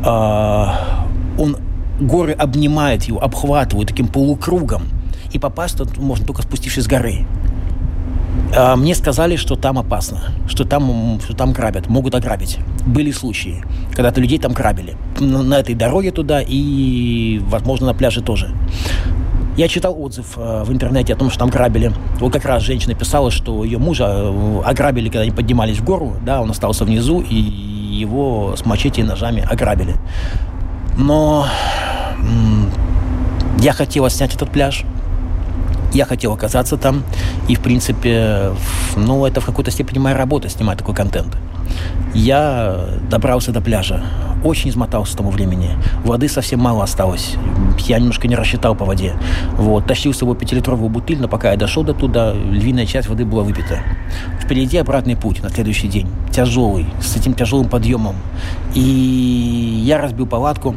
Э, 0.05 0.65
он 1.37 1.55
горы 2.01 2.33
обнимают 2.33 3.03
его, 3.05 3.23
обхватывают 3.23 3.87
таким 3.87 4.07
полукругом 4.07 4.83
и 5.31 5.39
попасть 5.39 5.77
туда 5.77 5.91
можно 5.97 6.25
только 6.25 6.41
спустившись 6.41 6.83
с 6.83 6.87
горы. 6.87 7.25
А, 8.55 8.75
мне 8.75 8.95
сказали, 8.95 9.35
что 9.35 9.55
там 9.55 9.77
опасно, 9.77 10.21
что 10.47 10.65
там, 10.65 11.19
что 11.23 11.35
там 11.35 11.53
грабят, 11.53 11.87
могут 11.87 12.15
ограбить. 12.15 12.57
Были 12.85 13.11
случаи, 13.11 13.63
когда-то 13.93 14.19
людей 14.21 14.39
там 14.39 14.53
грабили. 14.53 14.95
На 15.19 15.59
этой 15.59 15.75
дороге 15.75 16.11
туда 16.11 16.41
и, 16.45 17.39
возможно, 17.47 17.87
на 17.87 17.93
пляже 17.93 18.21
тоже. 18.21 18.49
Я 19.57 19.67
читал 19.67 20.01
отзыв 20.01 20.37
э, 20.37 20.63
в 20.63 20.71
интернете 20.71 21.13
о 21.13 21.15
том, 21.17 21.29
что 21.29 21.39
там 21.39 21.49
грабили. 21.49 21.91
Вот 22.19 22.31
как 22.31 22.45
раз 22.45 22.63
женщина 22.63 22.95
писала, 22.95 23.29
что 23.29 23.65
ее 23.65 23.77
мужа 23.77 24.05
э, 24.07 24.61
ограбили, 24.63 25.09
когда 25.09 25.21
они 25.21 25.31
поднимались 25.31 25.79
в 25.79 25.83
гору. 25.83 26.13
Да, 26.25 26.41
он 26.41 26.49
остался 26.49 26.85
внизу, 26.85 27.19
и 27.19 27.35
его 27.35 28.55
с 28.55 28.65
мачете 28.65 29.01
и 29.01 29.03
ножами 29.03 29.45
ограбили. 29.49 29.95
Но 30.97 31.45
я 33.59 33.73
хотела 33.73 34.09
снять 34.09 34.33
этот 34.33 34.49
пляж. 34.49 34.85
Я 35.93 36.05
хотел 36.05 36.33
оказаться 36.33 36.77
там, 36.77 37.03
и, 37.47 37.55
в 37.55 37.61
принципе, 37.61 38.51
ну, 38.95 39.25
это 39.25 39.41
в 39.41 39.45
какой-то 39.45 39.71
степени 39.71 39.99
моя 39.99 40.15
работа, 40.15 40.49
снимать 40.49 40.77
такой 40.77 40.95
контент. 40.95 41.35
Я 42.13 42.89
добрался 43.09 43.51
до 43.51 43.61
пляжа, 43.61 44.03
очень 44.43 44.69
измотался 44.69 45.13
с 45.13 45.15
того 45.15 45.29
времени. 45.29 45.71
Воды 46.03 46.27
совсем 46.27 46.59
мало 46.59 46.83
осталось. 46.83 47.35
Я 47.79 47.99
немножко 47.99 48.27
не 48.27 48.35
рассчитал 48.35 48.75
по 48.75 48.85
воде. 48.85 49.13
Вот, 49.53 49.85
тащил 49.85 50.13
с 50.13 50.17
собой 50.17 50.35
пятилитровую 50.35 50.89
бутыль, 50.89 51.19
но 51.19 51.27
пока 51.27 51.51
я 51.51 51.57
дошел 51.57 51.83
до 51.83 51.93
туда, 51.93 52.33
львиная 52.33 52.85
часть 52.85 53.09
воды 53.09 53.25
была 53.25 53.43
выпита. 53.43 53.79
Впереди 54.41 54.77
обратный 54.77 55.15
путь 55.15 55.43
на 55.43 55.49
следующий 55.49 55.87
день. 55.87 56.07
Тяжелый, 56.31 56.87
с 57.01 57.15
этим 57.15 57.33
тяжелым 57.33 57.69
подъемом. 57.69 58.15
И 58.73 59.81
я 59.85 59.99
разбил 59.99 60.25
палатку. 60.25 60.75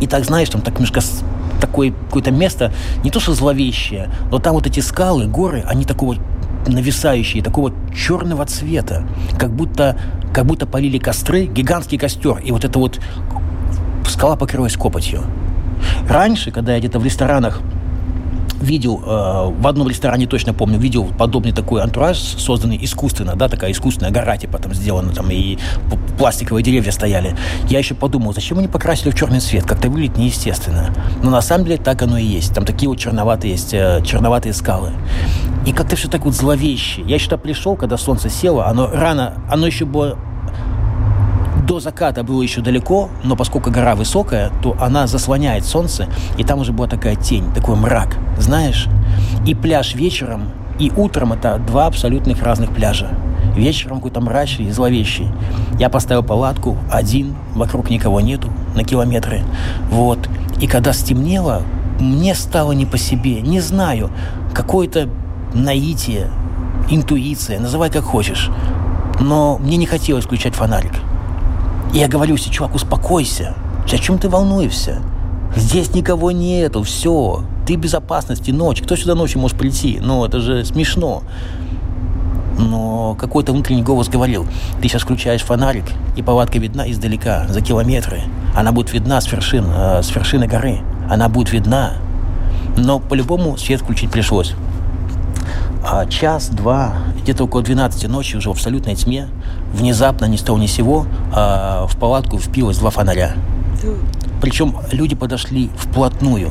И 0.00 0.06
так, 0.06 0.24
знаешь, 0.24 0.48
там 0.48 0.60
так 0.60 0.74
немножко 0.74 1.00
такое 1.60 1.92
какое-то 1.92 2.30
место, 2.30 2.72
не 3.04 3.10
то 3.10 3.20
что 3.20 3.34
зловещее, 3.34 4.10
но 4.30 4.38
там 4.38 4.54
вот 4.54 4.66
эти 4.66 4.80
скалы, 4.80 5.26
горы, 5.26 5.64
они 5.66 5.84
такого 5.84 6.16
нависающие, 6.66 7.42
такого 7.42 7.72
черного 7.94 8.44
цвета, 8.46 9.06
как 9.38 9.52
будто, 9.52 9.96
как 10.32 10.46
будто 10.46 10.66
полили 10.66 10.98
костры, 10.98 11.46
гигантский 11.46 11.98
костер, 11.98 12.38
и 12.38 12.50
вот 12.52 12.64
эта 12.64 12.78
вот 12.78 13.00
скала 14.08 14.36
покрылась 14.36 14.76
копотью. 14.76 15.22
Раньше, 16.08 16.50
когда 16.50 16.72
я 16.74 16.78
где-то 16.78 16.98
в 16.98 17.04
ресторанах 17.04 17.60
видел, 18.60 19.02
э, 19.04 19.52
в 19.60 19.66
одном 19.66 19.88
ресторане 19.88 20.26
точно 20.26 20.54
помню, 20.54 20.78
видел 20.78 21.04
подобный 21.18 21.52
такой 21.52 21.82
антураж, 21.82 22.18
созданный 22.18 22.78
искусственно, 22.82 23.34
да, 23.36 23.48
такая 23.48 23.72
искусственная 23.72 24.10
гора, 24.10 24.36
типа 24.36 24.58
там 24.58 24.74
сделана, 24.74 25.12
там 25.12 25.30
и 25.30 25.58
пластиковые 26.18 26.62
деревья 26.62 26.90
стояли. 26.90 27.36
Я 27.68 27.78
еще 27.78 27.94
подумал, 27.94 28.32
зачем 28.32 28.58
они 28.58 28.68
покрасили 28.68 29.10
в 29.10 29.14
черный 29.14 29.40
цвет, 29.40 29.64
как-то 29.64 29.88
выглядит 29.88 30.16
неестественно. 30.16 30.94
Но 31.22 31.30
на 31.30 31.40
самом 31.40 31.64
деле 31.64 31.78
так 31.78 32.02
оно 32.02 32.18
и 32.18 32.24
есть. 32.24 32.54
Там 32.54 32.64
такие 32.64 32.88
вот 32.88 32.98
черноватые 32.98 33.52
есть, 33.52 33.74
э, 33.74 34.02
черноватые 34.04 34.52
скалы. 34.52 34.92
И 35.66 35.72
как-то 35.72 35.96
все 35.96 36.08
так 36.08 36.24
вот 36.24 36.34
зловеще. 36.34 37.02
Я 37.02 37.18
сюда 37.18 37.36
пришел, 37.36 37.76
когда 37.76 37.96
солнце 37.96 38.30
село, 38.30 38.62
оно 38.62 38.88
рано, 38.90 39.42
оно 39.50 39.66
еще 39.66 39.84
было 39.84 40.18
до 41.68 41.80
заката 41.80 42.24
было 42.24 42.40
еще 42.40 42.62
далеко, 42.62 43.10
но 43.22 43.36
поскольку 43.36 43.70
гора 43.70 43.94
высокая, 43.94 44.50
то 44.62 44.74
она 44.80 45.06
заслоняет 45.06 45.66
солнце, 45.66 46.08
и 46.38 46.42
там 46.42 46.60
уже 46.60 46.72
была 46.72 46.88
такая 46.88 47.14
тень, 47.14 47.52
такой 47.54 47.76
мрак, 47.76 48.16
знаешь? 48.38 48.88
И 49.46 49.54
пляж 49.54 49.94
вечером, 49.94 50.48
и 50.78 50.90
утром 50.96 51.34
это 51.34 51.58
два 51.58 51.86
абсолютных 51.86 52.42
разных 52.42 52.74
пляжа. 52.74 53.10
Вечером 53.54 53.98
какой-то 53.98 54.20
мрачный 54.22 54.66
и 54.66 54.70
зловещий. 54.70 55.28
Я 55.78 55.90
поставил 55.90 56.22
палатку, 56.22 56.78
один, 56.90 57.34
вокруг 57.54 57.90
никого 57.90 58.22
нету, 58.22 58.48
на 58.74 58.82
километры. 58.82 59.42
Вот. 59.90 60.26
И 60.62 60.66
когда 60.66 60.94
стемнело, 60.94 61.62
мне 62.00 62.34
стало 62.34 62.72
не 62.72 62.86
по 62.86 62.96
себе. 62.96 63.42
Не 63.42 63.60
знаю, 63.60 64.10
какое-то 64.54 65.10
наитие, 65.52 66.30
интуиция, 66.88 67.60
называй 67.60 67.90
как 67.90 68.04
хочешь. 68.04 68.48
Но 69.20 69.58
мне 69.58 69.76
не 69.76 69.86
хотелось 69.86 70.24
включать 70.24 70.54
фонарик. 70.54 70.92
И 71.92 71.98
я 71.98 72.08
говорю 72.08 72.36
себе, 72.36 72.52
чувак, 72.52 72.74
успокойся. 72.74 73.54
О 73.84 73.98
чем 73.98 74.18
ты 74.18 74.28
волнуешься? 74.28 74.98
Здесь 75.56 75.94
никого 75.94 76.30
нету, 76.30 76.82
все. 76.82 77.42
Ты 77.66 77.76
в 77.76 77.80
безопасности, 77.80 78.50
ночь. 78.50 78.82
Кто 78.82 78.96
сюда 78.96 79.14
ночью 79.14 79.40
может 79.40 79.56
прийти? 79.56 79.98
Ну, 80.00 80.24
это 80.24 80.40
же 80.40 80.64
смешно. 80.64 81.22
Но 82.58 83.16
какой-то 83.18 83.52
внутренний 83.52 83.82
голос 83.82 84.08
говорил, 84.08 84.46
ты 84.82 84.88
сейчас 84.88 85.02
включаешь 85.02 85.42
фонарик, 85.42 85.84
и 86.16 86.22
палатка 86.22 86.58
видна 86.58 86.90
издалека, 86.90 87.46
за 87.48 87.60
километры. 87.60 88.22
Она 88.54 88.72
будет 88.72 88.92
видна 88.92 89.20
с 89.20 89.30
вершин, 89.30 89.64
э, 89.68 90.02
с 90.02 90.14
вершины 90.14 90.46
горы. 90.46 90.80
Она 91.08 91.28
будет 91.28 91.52
видна. 91.52 91.92
Но 92.76 92.98
по-любому 92.98 93.56
свет 93.56 93.80
включить 93.80 94.10
пришлось. 94.10 94.54
А 95.84 96.04
час, 96.06 96.48
два, 96.48 96.94
где-то 97.28 97.44
около 97.44 97.62
12 97.62 98.08
ночи, 98.08 98.36
уже 98.36 98.48
в 98.48 98.52
абсолютной 98.52 98.94
тьме, 98.94 99.28
внезапно, 99.74 100.24
ни 100.24 100.36
с 100.36 100.40
того 100.40 100.58
ни 100.58 100.64
сего, 100.64 101.04
а, 101.30 101.86
в 101.86 101.94
палатку 101.98 102.38
впилось 102.38 102.78
два 102.78 102.88
фонаря. 102.88 103.34
Причем 104.40 104.74
люди 104.92 105.14
подошли 105.14 105.68
вплотную. 105.76 106.50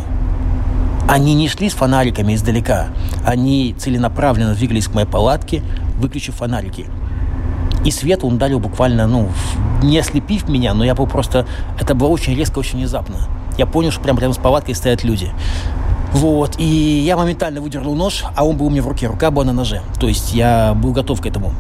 Они 1.09 1.33
не 1.33 1.49
шли 1.49 1.71
с 1.71 1.73
фонариками 1.73 2.35
издалека. 2.35 2.89
Они 3.25 3.73
целенаправленно 3.75 4.53
двигались 4.53 4.87
к 4.87 4.93
моей 4.93 5.07
палатке, 5.07 5.63
выключив 5.97 6.35
фонарики. 6.35 6.85
И 7.83 7.89
свет 7.89 8.23
он 8.23 8.35
ударил 8.35 8.59
буквально, 8.59 9.07
ну, 9.07 9.29
не 9.81 9.97
ослепив 9.97 10.47
меня, 10.47 10.75
но 10.75 10.85
я 10.85 10.93
был 10.93 11.07
просто... 11.07 11.47
Это 11.81 11.95
было 11.95 12.09
очень 12.09 12.35
резко, 12.35 12.59
очень 12.59 12.77
внезапно. 12.77 13.15
Я 13.57 13.65
понял, 13.65 13.89
что 13.89 14.01
прямо 14.01 14.19
рядом 14.19 14.35
с 14.35 14.37
палаткой 14.37 14.75
стоят 14.75 15.03
люди. 15.03 15.31
Вот, 16.17 16.56
и 16.58 16.63
я 17.06 17.15
моментально 17.15 17.62
выдернул 17.62 17.93
нож, 17.93 18.23
а 18.36 18.43
он 18.43 18.58
был 18.58 18.65
у 18.65 18.69
меня 18.71 18.82
в 18.82 18.88
руке, 18.88 19.06
рука 19.06 19.30
была 19.30 19.45
на 19.45 19.53
ноже. 19.53 19.84
То 19.99 20.08
есть 20.08 20.34
я 20.34 20.73
был 20.73 20.91
готов 20.91 21.21
к 21.21 21.27
этому. 21.27 21.53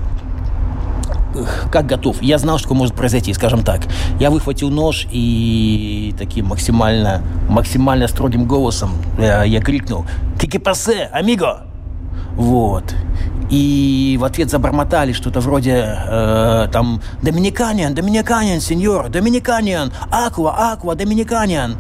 Как 1.71 1.85
готов? 1.85 2.19
Я 2.23 2.39
знал, 2.39 2.57
что 2.57 2.73
может 2.73 2.95
произойти, 2.95 3.31
скажем 3.33 3.63
так. 3.63 3.81
Я 4.19 4.31
выхватил 4.31 4.71
нож 4.71 5.05
и 5.11 6.15
таким 6.17 6.47
максимально, 6.47 7.21
максимально 7.47 8.07
строгим 8.07 8.47
голосом 8.47 8.93
я, 9.19 9.43
я 9.43 9.61
крикнул 9.61 10.07
«Кики 10.39 10.57
пасе, 10.57 11.07
амиго!» 11.13 11.67
Вот. 12.35 12.95
И 13.51 14.17
в 14.19 14.23
ответ 14.23 14.49
забормотали 14.49 15.13
что-то 15.13 15.39
вроде 15.39 15.99
э, 16.07 16.67
там 16.71 16.99
«Доминиканиан, 17.21 17.93
доминиканиан, 17.93 18.59
сеньор, 18.59 19.09
доминиканиан, 19.09 19.93
аква, 20.09 20.71
аква, 20.71 20.95
доминиканиан». 20.95 21.77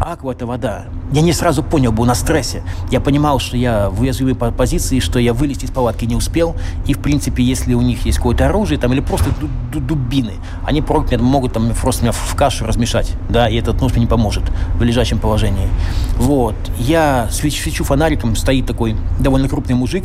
Аква– 0.00 0.30
это 0.32 0.46
вода. 0.46 0.84
Я 1.12 1.22
не 1.22 1.32
сразу 1.32 1.62
понял, 1.62 1.90
был 1.90 2.04
на 2.04 2.14
стрессе. 2.14 2.62
Я 2.90 3.00
понимал, 3.00 3.38
что 3.38 3.56
я 3.56 3.88
в 3.88 4.00
уязвимой 4.00 4.34
позиции, 4.34 5.00
что 5.00 5.18
я 5.18 5.32
вылезти 5.32 5.64
из 5.64 5.70
палатки 5.70 6.04
не 6.04 6.14
успел. 6.14 6.54
И, 6.86 6.94
в 6.94 6.98
принципе, 6.98 7.42
если 7.42 7.74
у 7.74 7.80
них 7.80 8.04
есть 8.04 8.18
какое-то 8.18 8.46
оружие 8.46 8.78
там, 8.78 8.92
или 8.92 9.00
просто 9.00 9.30
дубины, 9.72 10.34
они 10.64 10.82
могут 11.18 11.52
там 11.52 11.72
просто 11.80 12.02
меня 12.02 12.12
в 12.12 12.34
кашу 12.34 12.66
размешать. 12.66 13.12
Да, 13.30 13.48
и 13.48 13.56
этот 13.56 13.80
нож 13.80 13.92
мне 13.92 14.02
не 14.02 14.06
поможет 14.06 14.44
в 14.74 14.82
лежачем 14.82 15.18
положении. 15.18 15.68
Вот. 16.16 16.56
Я 16.78 17.28
свечу, 17.30 17.62
свечу 17.62 17.84
фонариком, 17.84 18.36
стоит 18.36 18.66
такой 18.66 18.96
довольно 19.18 19.48
крупный 19.48 19.74
мужик 19.74 20.04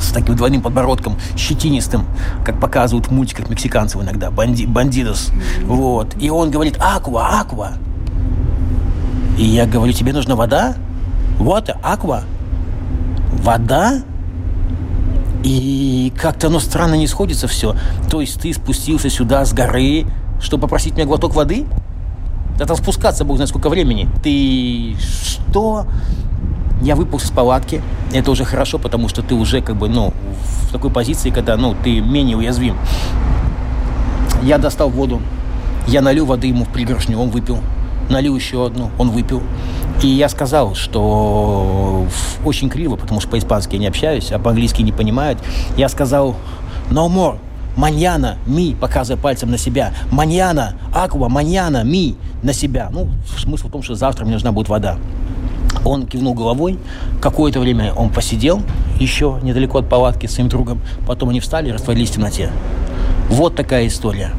с 0.00 0.12
таким 0.12 0.36
двойным 0.36 0.62
подбородком, 0.62 1.16
щетинистым, 1.36 2.06
как 2.44 2.60
показывают 2.60 3.08
в 3.08 3.12
мультиках 3.12 3.48
мексиканцев 3.48 4.02
иногда, 4.02 4.30
банди, 4.30 4.66
бандидос. 4.66 5.30
Вот. 5.64 6.14
И 6.20 6.30
он 6.30 6.50
говорит, 6.50 6.76
аква, 6.78 7.40
аква. 7.40 7.72
И 9.38 9.44
я 9.44 9.66
говорю, 9.66 9.92
тебе 9.92 10.12
нужна 10.12 10.34
вода? 10.34 10.74
Вот, 11.38 11.70
аква. 11.82 12.22
Вода? 13.42 14.02
И 15.42 16.12
как-то 16.16 16.48
оно 16.48 16.58
странно 16.58 16.94
не 16.94 17.06
сходится 17.06 17.46
все. 17.46 17.76
То 18.10 18.20
есть 18.20 18.40
ты 18.40 18.52
спустился 18.52 19.10
сюда 19.10 19.44
с 19.44 19.52
горы, 19.52 20.06
чтобы 20.40 20.62
попросить 20.62 20.94
меня 20.94 21.06
глоток 21.06 21.34
воды? 21.34 21.66
Да 22.58 22.64
там 22.64 22.76
спускаться, 22.76 23.24
бог 23.24 23.36
знает 23.36 23.50
сколько 23.50 23.68
времени. 23.68 24.08
Ты 24.22 24.96
что? 25.00 25.86
Я 26.80 26.96
выполз 26.96 27.24
из 27.24 27.30
палатки. 27.30 27.82
Это 28.12 28.30
уже 28.30 28.44
хорошо, 28.44 28.78
потому 28.78 29.08
что 29.08 29.22
ты 29.22 29.34
уже 29.34 29.60
как 29.60 29.76
бы, 29.76 29.88
ну, 29.88 30.14
в 30.62 30.72
такой 30.72 30.90
позиции, 30.90 31.30
когда, 31.30 31.56
ну, 31.56 31.74
ты 31.82 32.00
менее 32.00 32.36
уязвим. 32.36 32.76
Я 34.42 34.58
достал 34.58 34.88
воду. 34.88 35.20
Я 35.86 36.00
налил 36.00 36.26
воды 36.26 36.48
ему 36.48 36.64
в 36.64 36.68
пригоршню, 36.68 37.18
он 37.18 37.28
выпил. 37.30 37.58
Налил 38.08 38.36
еще 38.36 38.66
одну, 38.66 38.90
он 38.98 39.10
выпил. 39.10 39.42
И 40.02 40.08
я 40.08 40.28
сказал, 40.28 40.74
что 40.74 42.06
очень 42.44 42.68
криво, 42.68 42.96
потому 42.96 43.20
что 43.20 43.30
по-испански 43.30 43.74
я 43.74 43.80
не 43.80 43.86
общаюсь, 43.86 44.30
а 44.30 44.38
по-английски 44.38 44.82
не 44.82 44.92
понимают. 44.92 45.38
Я 45.76 45.88
сказал 45.88 46.36
«no 46.90 47.08
more», 47.08 47.38
Маньяна, 47.76 48.38
ми, 48.46 48.74
показывая 48.74 49.20
пальцем 49.20 49.50
на 49.50 49.58
себя. 49.58 49.92
Маньяна, 50.10 50.76
аква, 50.94 51.28
маньяна, 51.28 51.84
ми, 51.84 52.16
на 52.42 52.54
себя. 52.54 52.88
Ну, 52.90 53.08
смысл 53.38 53.68
в 53.68 53.70
том, 53.70 53.82
что 53.82 53.94
завтра 53.94 54.24
мне 54.24 54.32
нужна 54.32 54.50
будет 54.50 54.70
вода. 54.70 54.96
Он 55.84 56.06
кивнул 56.06 56.32
головой. 56.32 56.78
Какое-то 57.20 57.60
время 57.60 57.92
он 57.92 58.08
посидел 58.08 58.62
еще 58.98 59.38
недалеко 59.42 59.78
от 59.78 59.88
палатки 59.90 60.26
с 60.26 60.32
своим 60.32 60.48
другом. 60.48 60.80
Потом 61.06 61.28
они 61.28 61.40
встали 61.40 61.68
и 61.68 61.72
растворились 61.72 62.08
в 62.08 62.14
темноте. 62.14 62.50
Вот 63.28 63.54
такая 63.56 63.86
история. 63.86 64.32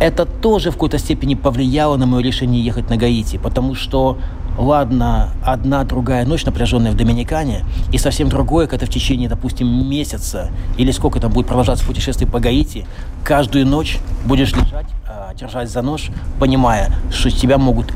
Это 0.00 0.24
тоже 0.24 0.70
в 0.70 0.74
какой-то 0.74 0.98
степени 0.98 1.34
повлияло 1.34 1.96
на 1.98 2.06
мое 2.06 2.22
решение 2.22 2.64
ехать 2.64 2.88
на 2.88 2.96
Гаити, 2.96 3.36
потому 3.36 3.74
что 3.74 4.16
ладно, 4.58 5.28
одна 5.44 5.84
другая 5.84 6.24
ночь 6.24 6.44
напряженная 6.46 6.92
в 6.92 6.96
Доминикане, 6.96 7.64
и 7.92 7.98
совсем 7.98 8.30
другое, 8.30 8.66
когда 8.66 8.86
в 8.86 8.88
течение, 8.88 9.28
допустим, 9.28 9.88
месяца 9.88 10.50
или 10.78 10.90
сколько 10.90 11.20
там 11.20 11.30
будет 11.30 11.46
продолжаться 11.46 11.84
путешествие 11.84 12.28
по 12.28 12.40
Гаити, 12.40 12.86
каждую 13.24 13.66
ночь 13.66 13.98
будешь 14.24 14.52
лежать, 14.52 14.86
а, 15.06 15.34
держать 15.34 15.70
за 15.70 15.82
нож, 15.82 16.08
понимая, 16.38 16.90
что 17.10 17.30
тебя 17.30 17.58
могут 17.58 17.92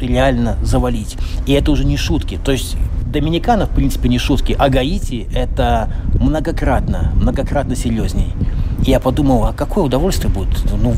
реально 0.00 0.56
завалить. 0.62 1.16
И 1.46 1.52
это 1.52 1.70
уже 1.70 1.84
не 1.84 1.98
шутки. 1.98 2.38
То 2.42 2.52
есть 2.52 2.76
Доминикана, 3.06 3.66
в 3.66 3.70
принципе, 3.70 4.08
не 4.08 4.18
шутки, 4.18 4.56
а 4.58 4.68
Гаити– 4.70 5.28
это 5.34 5.92
многократно, 6.18 7.12
многократно 7.14 7.76
серьезней. 7.76 8.32
Я 8.80 9.00
подумал, 9.00 9.46
а 9.46 9.52
какое 9.52 9.84
удовольствие 9.84 10.32
будет 10.32 10.58
ну, 10.72 10.94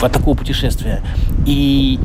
от 0.00 0.12
такого 0.12 0.36
путешествия. 0.36 1.02
И 1.44 1.98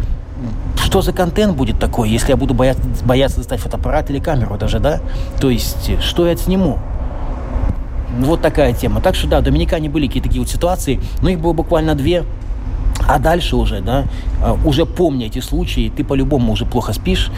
что 0.77 1.01
за 1.01 1.13
контент 1.13 1.55
будет 1.55 1.79
такой, 1.79 2.09
если 2.09 2.31
я 2.31 2.37
буду 2.37 2.53
бояться, 2.53 2.83
бояться 3.05 3.37
достать 3.37 3.59
фотоаппарат 3.59 4.09
или 4.09 4.19
камеру 4.19 4.57
даже, 4.57 4.79
да? 4.79 4.99
То 5.39 5.49
есть, 5.49 6.01
что 6.01 6.27
я 6.27 6.35
сниму? 6.35 6.79
Вот 8.19 8.41
такая 8.41 8.73
тема. 8.73 8.99
Так 8.99 9.15
что, 9.15 9.27
да, 9.27 9.39
в 9.39 9.43
Доминикане 9.43 9.89
были 9.89 10.07
какие-то 10.07 10.27
такие 10.27 10.41
вот 10.41 10.49
ситуации, 10.49 10.99
но 11.21 11.29
их 11.29 11.39
было 11.39 11.53
буквально 11.53 11.95
две. 11.95 12.25
А 13.11 13.19
дальше 13.19 13.57
уже, 13.57 13.81
да, 13.81 14.05
а, 14.41 14.57
уже 14.63 14.85
помня 14.85 15.25
эти 15.25 15.39
случаи, 15.39 15.91
ты 15.93 16.05
по-любому 16.05 16.53
уже 16.53 16.65
плохо 16.65 16.93
спишь, 16.93 17.29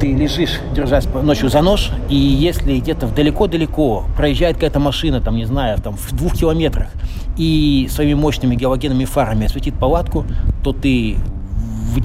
ты 0.00 0.14
лежишь, 0.14 0.60
держась 0.74 1.06
ночью 1.22 1.50
за 1.50 1.60
нож, 1.60 1.90
и 2.08 2.16
если 2.16 2.78
где-то 2.78 3.08
далеко-далеко 3.08 4.04
проезжает 4.16 4.54
какая-то 4.54 4.80
машина, 4.80 5.20
там, 5.20 5.36
не 5.36 5.44
знаю, 5.44 5.76
там, 5.82 5.94
в 5.94 6.16
двух 6.16 6.32
километрах, 6.32 6.86
и 7.36 7.86
своими 7.90 8.14
мощными 8.14 8.56
галогенными 8.56 9.04
фарами 9.04 9.44
осветит 9.44 9.74
палатку, 9.74 10.24
то 10.62 10.72
ты 10.72 11.18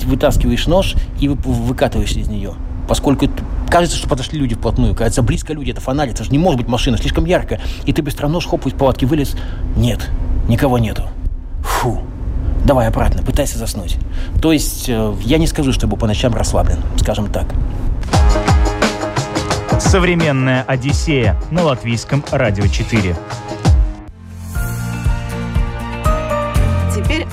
вытаскиваешь 0.05 0.67
нож 0.67 0.95
и 1.21 1.29
выкатываешься 1.29 2.19
из 2.19 2.27
нее. 2.27 2.55
Поскольку 2.89 3.27
кажется, 3.69 3.95
что 3.95 4.09
подошли 4.09 4.37
люди 4.37 4.55
вплотную, 4.55 4.93
кажется, 4.93 5.23
близко 5.23 5.53
люди, 5.53 5.71
это 5.71 5.79
фонарь, 5.79 6.09
это 6.09 6.25
же 6.25 6.31
не 6.31 6.37
может 6.37 6.59
быть 6.59 6.67
машина, 6.67 6.97
слишком 6.97 7.23
ярко. 7.23 7.61
И 7.85 7.93
ты 7.93 8.03
быстро 8.03 8.27
нож, 8.27 8.45
хоп, 8.45 8.65
из 8.65 8.73
палатки 8.73 9.05
вылез. 9.05 9.37
Нет, 9.77 10.09
никого 10.49 10.77
нету. 10.79 11.03
Фу. 11.61 12.01
Давай 12.69 12.87
обратно, 12.87 13.23
пытайся 13.23 13.57
заснуть. 13.57 13.97
То 14.43 14.51
есть 14.51 14.87
э, 14.89 15.15
я 15.21 15.39
не 15.39 15.47
скажу, 15.47 15.73
что 15.73 15.87
я 15.87 15.89
был 15.89 15.97
по 15.97 16.05
ночам 16.05 16.35
расслаблен, 16.35 16.77
скажем 16.99 17.25
так. 17.31 17.47
Современная 19.79 20.61
Одиссея 20.67 21.35
на 21.49 21.63
латвийском 21.63 22.23
радио 22.29 22.67
4. 22.67 23.15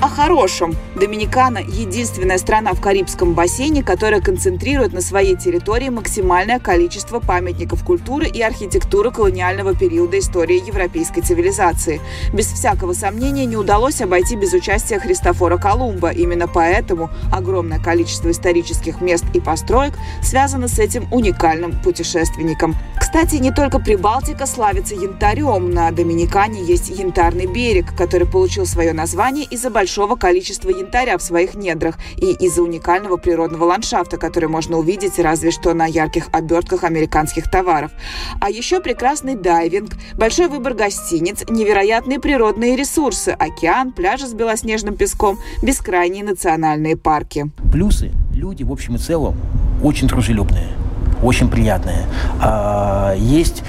О 0.00 0.08
хорошем. 0.08 0.74
Доминикана– 0.94 1.58
единственная 1.66 2.38
страна 2.38 2.72
в 2.74 2.80
Карибском 2.80 3.34
бассейне, 3.34 3.82
которая 3.82 4.20
концентрирует 4.20 4.92
на 4.92 5.00
своей 5.00 5.36
территории 5.36 5.88
максимальное 5.88 6.58
количество 6.58 7.18
памятников 7.20 7.82
культуры 7.84 8.26
и 8.26 8.42
архитектуры 8.42 9.10
колониального 9.10 9.74
периода 9.74 10.18
истории 10.18 10.66
европейской 10.66 11.22
цивилизации. 11.22 12.00
Без 12.32 12.46
всякого 12.46 12.92
сомнения 12.92 13.46
не 13.46 13.56
удалось 13.56 14.00
обойти 14.00 14.36
без 14.36 14.52
участия 14.52 14.98
Христофора 14.98 15.56
Колумба. 15.56 16.10
Именно 16.10 16.46
поэтому 16.48 17.10
огромное 17.32 17.78
количество 17.78 18.30
исторических 18.30 19.00
мест 19.00 19.24
и 19.34 19.40
построек 19.40 19.94
связано 20.22 20.68
с 20.68 20.78
этим 20.78 21.06
уникальным 21.10 21.72
путешественником. 21.82 22.76
Кстати, 23.06 23.36
не 23.36 23.52
только 23.52 23.78
Прибалтика 23.78 24.46
славится 24.46 24.96
янтарем. 24.96 25.70
На 25.70 25.92
Доминикане 25.92 26.64
есть 26.64 26.88
янтарный 26.88 27.46
берег, 27.46 27.96
который 27.96 28.26
получил 28.26 28.66
свое 28.66 28.92
название 28.92 29.44
из-за 29.44 29.70
большого 29.70 30.16
количества 30.16 30.70
янтаря 30.70 31.16
в 31.16 31.22
своих 31.22 31.54
недрах 31.54 31.98
и 32.16 32.32
из-за 32.32 32.62
уникального 32.62 33.16
природного 33.16 33.62
ландшафта, 33.62 34.16
который 34.16 34.48
можно 34.48 34.76
увидеть 34.76 35.20
разве 35.20 35.52
что 35.52 35.72
на 35.72 35.86
ярких 35.86 36.26
обертках 36.32 36.82
американских 36.82 37.48
товаров. 37.48 37.92
А 38.40 38.50
еще 38.50 38.80
прекрасный 38.80 39.36
дайвинг, 39.36 39.92
большой 40.14 40.48
выбор 40.48 40.74
гостиниц, 40.74 41.44
невероятные 41.48 42.18
природные 42.18 42.74
ресурсы, 42.74 43.28
океан, 43.28 43.92
пляжи 43.92 44.26
с 44.26 44.34
белоснежным 44.34 44.96
песком, 44.96 45.38
бескрайние 45.62 46.24
национальные 46.24 46.96
парки. 46.96 47.52
Плюсы. 47.72 48.10
Люди, 48.34 48.64
в 48.64 48.72
общем 48.72 48.96
и 48.96 48.98
целом, 48.98 49.36
очень 49.80 50.08
дружелюбные 50.08 50.85
очень 51.22 51.48
приятные. 51.48 52.06
А, 52.40 53.14
есть 53.16 53.62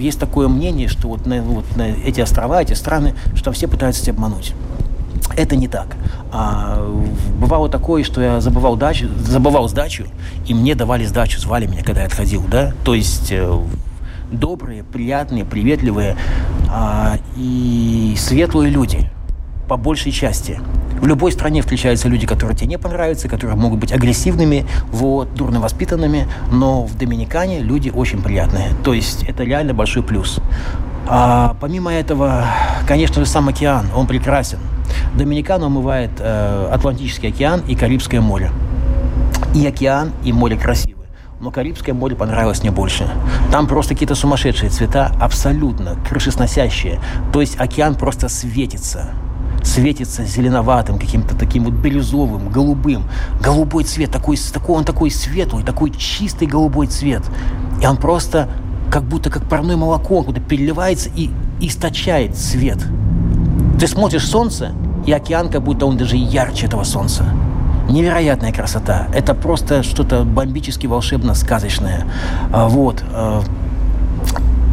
есть 0.00 0.18
такое 0.18 0.48
мнение, 0.48 0.88
что 0.88 1.08
вот 1.08 1.26
на, 1.26 1.42
вот 1.42 1.64
на 1.76 1.82
эти 1.82 2.20
острова, 2.20 2.62
эти 2.62 2.72
страны, 2.72 3.14
что 3.34 3.52
все 3.52 3.68
пытаются 3.68 4.02
тебя 4.02 4.14
обмануть. 4.14 4.54
Это 5.36 5.56
не 5.56 5.68
так. 5.68 5.96
А, 6.32 6.90
бывало 7.38 7.68
такое, 7.68 8.02
что 8.02 8.20
я 8.20 8.40
забывал, 8.40 8.76
дачу, 8.76 9.08
забывал 9.18 9.68
сдачу, 9.68 10.06
и 10.46 10.54
мне 10.54 10.74
давали 10.74 11.04
сдачу, 11.04 11.38
звали 11.38 11.66
меня, 11.66 11.82
когда 11.82 12.00
я 12.00 12.06
отходил, 12.06 12.42
да. 12.50 12.72
То 12.84 12.94
есть 12.94 13.30
э, 13.30 13.60
добрые, 14.32 14.82
приятные, 14.82 15.44
приветливые 15.44 16.16
а, 16.68 17.18
и 17.36 18.14
светлые 18.18 18.70
люди, 18.70 19.10
по 19.70 19.76
большей 19.76 20.10
части. 20.10 20.60
В 21.00 21.06
любой 21.06 21.30
стране 21.30 21.62
встречаются 21.62 22.08
люди, 22.08 22.26
которые 22.26 22.56
тебе 22.56 22.66
не 22.66 22.76
понравятся, 22.76 23.28
которые 23.28 23.56
могут 23.56 23.78
быть 23.78 23.92
агрессивными, 23.92 24.66
вот, 24.90 25.32
дурно 25.34 25.60
воспитанными, 25.60 26.26
но 26.50 26.82
в 26.82 26.98
Доминикане 26.98 27.60
люди 27.60 27.88
очень 27.88 28.20
приятные. 28.20 28.70
То 28.82 28.94
есть 28.94 29.22
это 29.22 29.44
реально 29.44 29.72
большой 29.72 30.02
плюс. 30.02 30.40
А, 31.06 31.54
помимо 31.60 31.92
этого, 31.92 32.46
конечно 32.88 33.24
же, 33.24 33.30
сам 33.30 33.46
океан, 33.46 33.86
он 33.94 34.08
прекрасен. 34.08 34.58
Доминикану 35.14 35.66
омывает 35.66 36.10
э, 36.18 36.68
Атлантический 36.72 37.28
океан 37.28 37.62
и 37.68 37.76
Карибское 37.76 38.20
море. 38.20 38.50
И 39.54 39.64
океан, 39.64 40.10
и 40.24 40.32
море 40.32 40.56
красивые. 40.56 41.06
Но 41.38 41.52
Карибское 41.52 41.94
море 41.94 42.16
понравилось 42.16 42.62
мне 42.62 42.72
больше. 42.72 43.08
Там 43.52 43.68
просто 43.68 43.94
какие-то 43.94 44.16
сумасшедшие 44.16 44.70
цвета, 44.70 45.12
абсолютно 45.20 45.96
крышесносящие. 46.08 47.00
То 47.32 47.40
есть 47.40 47.54
океан 47.60 47.94
просто 47.94 48.28
светится 48.28 49.14
светится 49.64 50.24
зеленоватым, 50.24 50.98
каким-то 50.98 51.34
таким 51.34 51.64
вот 51.64 51.74
бирюзовым, 51.74 52.48
голубым. 52.48 53.04
Голубой 53.42 53.84
цвет, 53.84 54.10
такой, 54.10 54.36
такой, 54.36 54.76
он 54.76 54.84
такой 54.84 55.10
светлый, 55.10 55.64
такой 55.64 55.90
чистый 55.90 56.46
голубой 56.46 56.86
цвет. 56.86 57.22
И 57.80 57.86
он 57.86 57.96
просто 57.96 58.48
как 58.90 59.04
будто 59.04 59.30
как 59.30 59.48
парное 59.48 59.76
молоко, 59.76 60.22
куда 60.22 60.40
переливается 60.40 61.10
и 61.14 61.30
источает 61.60 62.36
свет. 62.36 62.78
Ты 63.78 63.86
смотришь 63.86 64.26
солнце, 64.26 64.72
и 65.06 65.12
океан, 65.12 65.48
как 65.48 65.62
будто 65.62 65.86
он 65.86 65.96
даже 65.96 66.16
ярче 66.16 66.66
этого 66.66 66.84
солнца. 66.84 67.24
Невероятная 67.88 68.52
красота. 68.52 69.08
Это 69.14 69.34
просто 69.34 69.82
что-то 69.82 70.24
бомбически 70.24 70.86
волшебно 70.86 71.34
сказочное. 71.34 72.04
А, 72.52 72.68
вот. 72.68 73.02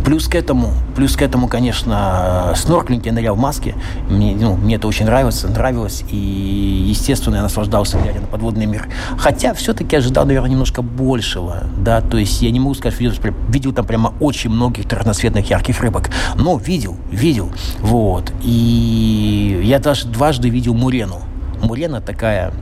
Плюс 0.07 0.29
к 0.29 0.35
этому, 0.35 0.71
плюс 0.95 1.17
к 1.17 1.21
этому, 1.21 1.49
конечно, 1.49 2.53
снорклинг 2.55 3.05
я 3.05 3.11
нырял 3.11 3.35
в 3.35 3.39
маске. 3.39 3.75
Мне, 4.09 4.37
ну, 4.39 4.55
мне 4.55 4.75
это 4.75 4.87
очень 4.87 5.05
нравится, 5.05 5.49
нравилось. 5.49 6.05
И, 6.09 6.15
естественно, 6.15 7.35
я 7.35 7.41
наслаждался, 7.41 7.97
глядя 7.97 8.21
на 8.21 8.27
подводный 8.27 8.67
мир. 8.67 8.87
Хотя 9.17 9.53
все-таки 9.53 9.97
ожидал, 9.97 10.25
наверное, 10.25 10.51
немножко 10.51 10.81
большего. 10.81 11.65
Да, 11.77 11.99
то 11.99 12.17
есть 12.17 12.41
я 12.41 12.51
не 12.51 12.61
могу 12.61 12.73
сказать, 12.75 12.97
видел, 12.97 13.15
видел 13.49 13.73
там 13.73 13.85
прямо 13.85 14.13
очень 14.21 14.49
многих 14.49 14.85
разноцветных 14.89 15.49
ярких 15.49 15.81
рыбок. 15.81 16.09
Но 16.35 16.55
видел, 16.55 16.95
видел. 17.11 17.51
Вот. 17.79 18.31
И 18.41 19.59
я 19.65 19.77
даже 19.79 20.07
дважды 20.07 20.47
видел 20.47 20.73
мурену. 20.73 21.19
Мурена 21.61 21.99
такая 21.99 22.53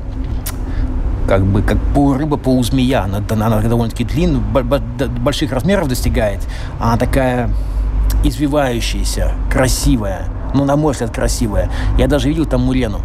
как 1.27 1.43
бы 1.45 1.61
как 1.61 1.77
полурыба, 1.93 2.37
полузмея. 2.37 3.03
Она, 3.03 3.21
она 3.29 3.61
довольно-таки 3.61 4.03
длинная, 4.03 4.41
больших 4.41 5.51
размеров 5.51 5.87
достигает. 5.87 6.39
Она 6.79 6.97
такая 6.97 7.49
извивающаяся, 8.23 9.33
красивая. 9.51 10.27
Ну, 10.53 10.65
на 10.65 10.75
мой 10.75 10.93
взгляд, 10.93 11.11
красивая. 11.11 11.69
Я 11.97 12.07
даже 12.07 12.29
видел 12.29 12.45
там 12.45 12.61
мурену. 12.61 13.01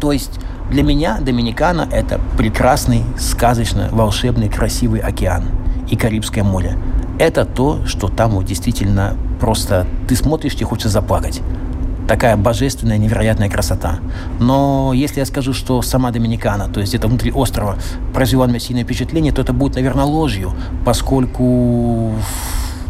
То 0.00 0.12
есть 0.12 0.40
для 0.70 0.82
меня 0.82 1.18
Доминикана– 1.20 1.88
это 1.92 2.20
прекрасный, 2.36 3.04
сказочно, 3.18 3.88
волшебный, 3.90 4.48
красивый 4.48 5.00
океан 5.00 5.44
и 5.88 5.96
Карибское 5.96 6.44
море. 6.44 6.76
Это 7.18 7.44
то, 7.44 7.86
что 7.86 8.08
там 8.08 8.32
вот 8.32 8.44
действительно 8.44 9.16
просто 9.40 9.86
ты 10.08 10.16
смотришь, 10.16 10.54
тебе 10.54 10.66
хочется 10.66 10.88
заплакать 10.88 11.42
такая 12.08 12.36
божественная, 12.36 12.98
невероятная 12.98 13.48
красота. 13.48 13.98
Но 14.38 14.92
если 14.94 15.20
я 15.20 15.26
скажу, 15.26 15.52
что 15.52 15.82
сама 15.82 16.10
Доминикана, 16.10 16.68
то 16.68 16.80
есть 16.80 16.94
это 16.94 17.08
внутри 17.08 17.32
острова, 17.32 17.76
произвела 18.12 18.46
на 18.46 18.50
меня 18.50 18.60
сильное 18.60 18.84
впечатление, 18.84 19.32
то 19.32 19.42
это 19.42 19.52
будет, 19.52 19.76
наверное, 19.76 20.04
ложью, 20.04 20.52
поскольку 20.84 22.12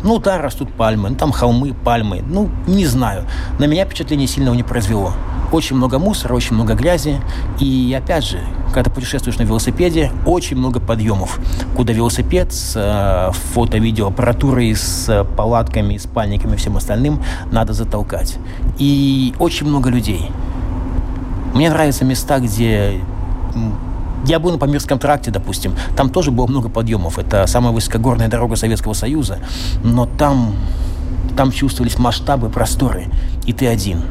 ну, 0.04 0.18
да, 0.18 0.38
растут 0.38 0.70
пальмы, 0.72 1.08
ну, 1.10 1.16
там 1.16 1.32
холмы, 1.32 1.72
пальмы. 1.72 2.22
Ну, 2.26 2.50
не 2.66 2.84
знаю. 2.84 3.24
На 3.58 3.64
меня 3.64 3.86
впечатление 3.86 4.28
сильного 4.28 4.54
не 4.54 4.62
произвело. 4.62 5.12
Очень 5.50 5.76
много 5.76 5.98
мусора, 5.98 6.34
очень 6.34 6.54
много 6.54 6.74
грязи. 6.74 7.20
И, 7.58 7.96
опять 7.98 8.24
же, 8.24 8.40
когда 8.68 8.84
ты 8.84 8.90
путешествуешь 8.90 9.38
на 9.38 9.44
велосипеде, 9.44 10.12
очень 10.26 10.58
много 10.58 10.78
подъемов, 10.78 11.40
куда 11.74 11.94
велосипед 11.94 12.52
с 12.52 12.74
э, 12.76 13.32
фото-видеоаппаратурой, 13.54 14.74
с 14.74 15.24
палатками, 15.36 15.96
спальниками 15.96 16.54
и 16.54 16.56
всем 16.56 16.76
остальным 16.76 17.22
надо 17.50 17.72
затолкать. 17.72 18.36
И 18.78 19.34
очень 19.38 19.66
много 19.66 19.88
людей. 19.88 20.30
Мне 21.54 21.70
нравятся 21.70 22.04
места, 22.04 22.40
где 22.40 23.00
я 24.26 24.38
был 24.38 24.52
на 24.52 24.58
Памирском 24.58 24.98
тракте, 24.98 25.30
допустим. 25.30 25.74
Там 25.96 26.10
тоже 26.10 26.30
было 26.30 26.46
много 26.46 26.68
подъемов. 26.68 27.18
Это 27.18 27.46
самая 27.46 27.72
высокогорная 27.72 28.28
дорога 28.28 28.56
Советского 28.56 28.94
Союза. 28.94 29.38
Но 29.82 30.06
там, 30.06 30.54
там 31.36 31.52
чувствовались 31.52 31.98
масштабы, 31.98 32.48
просторы. 32.48 33.06
И 33.46 33.52
ты 33.52 33.66
один. 33.66 34.02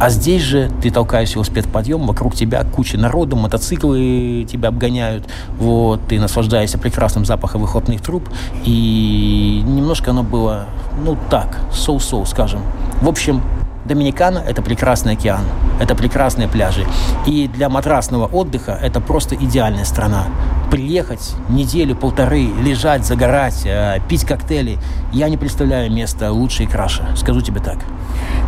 А 0.00 0.08
здесь 0.08 0.42
же 0.42 0.70
ты 0.82 0.90
толкаешь 0.90 1.34
велосипед 1.34 1.66
в 1.66 1.68
подъем, 1.68 2.06
вокруг 2.06 2.34
тебя 2.34 2.64
куча 2.64 2.96
народу, 2.96 3.36
мотоциклы 3.36 4.46
тебя 4.50 4.70
обгоняют, 4.70 5.28
вот, 5.58 6.00
ты 6.08 6.18
наслаждаешься 6.18 6.78
прекрасным 6.78 7.26
запахом 7.26 7.60
выхлопных 7.60 8.00
труб, 8.00 8.26
и 8.64 9.62
немножко 9.66 10.12
оно 10.12 10.22
было, 10.22 10.68
ну 11.04 11.18
так, 11.28 11.60
соу-соу, 11.70 12.24
скажем. 12.24 12.62
В 13.02 13.08
общем, 13.08 13.42
Доминикана– 13.84 14.38
это 14.46 14.62
прекрасный 14.62 15.14
океан, 15.14 15.44
это 15.80 15.94
прекрасные 15.94 16.48
пляжи. 16.48 16.86
И 17.26 17.48
для 17.48 17.68
матрасного 17.68 18.26
отдыха 18.26 18.78
это 18.80 19.00
просто 19.00 19.34
идеальная 19.34 19.84
страна. 19.84 20.26
Приехать 20.70 21.34
неделю, 21.48 21.96
полторы, 21.96 22.48
лежать, 22.62 23.04
загорать, 23.04 23.62
э, 23.64 23.98
пить 24.08 24.24
коктейли– 24.24 24.78
я 25.12 25.28
не 25.28 25.36
представляю 25.36 25.90
места 25.90 26.30
лучше 26.30 26.64
и 26.64 26.66
краше, 26.66 27.04
скажу 27.16 27.40
тебе 27.40 27.60
так. 27.60 27.78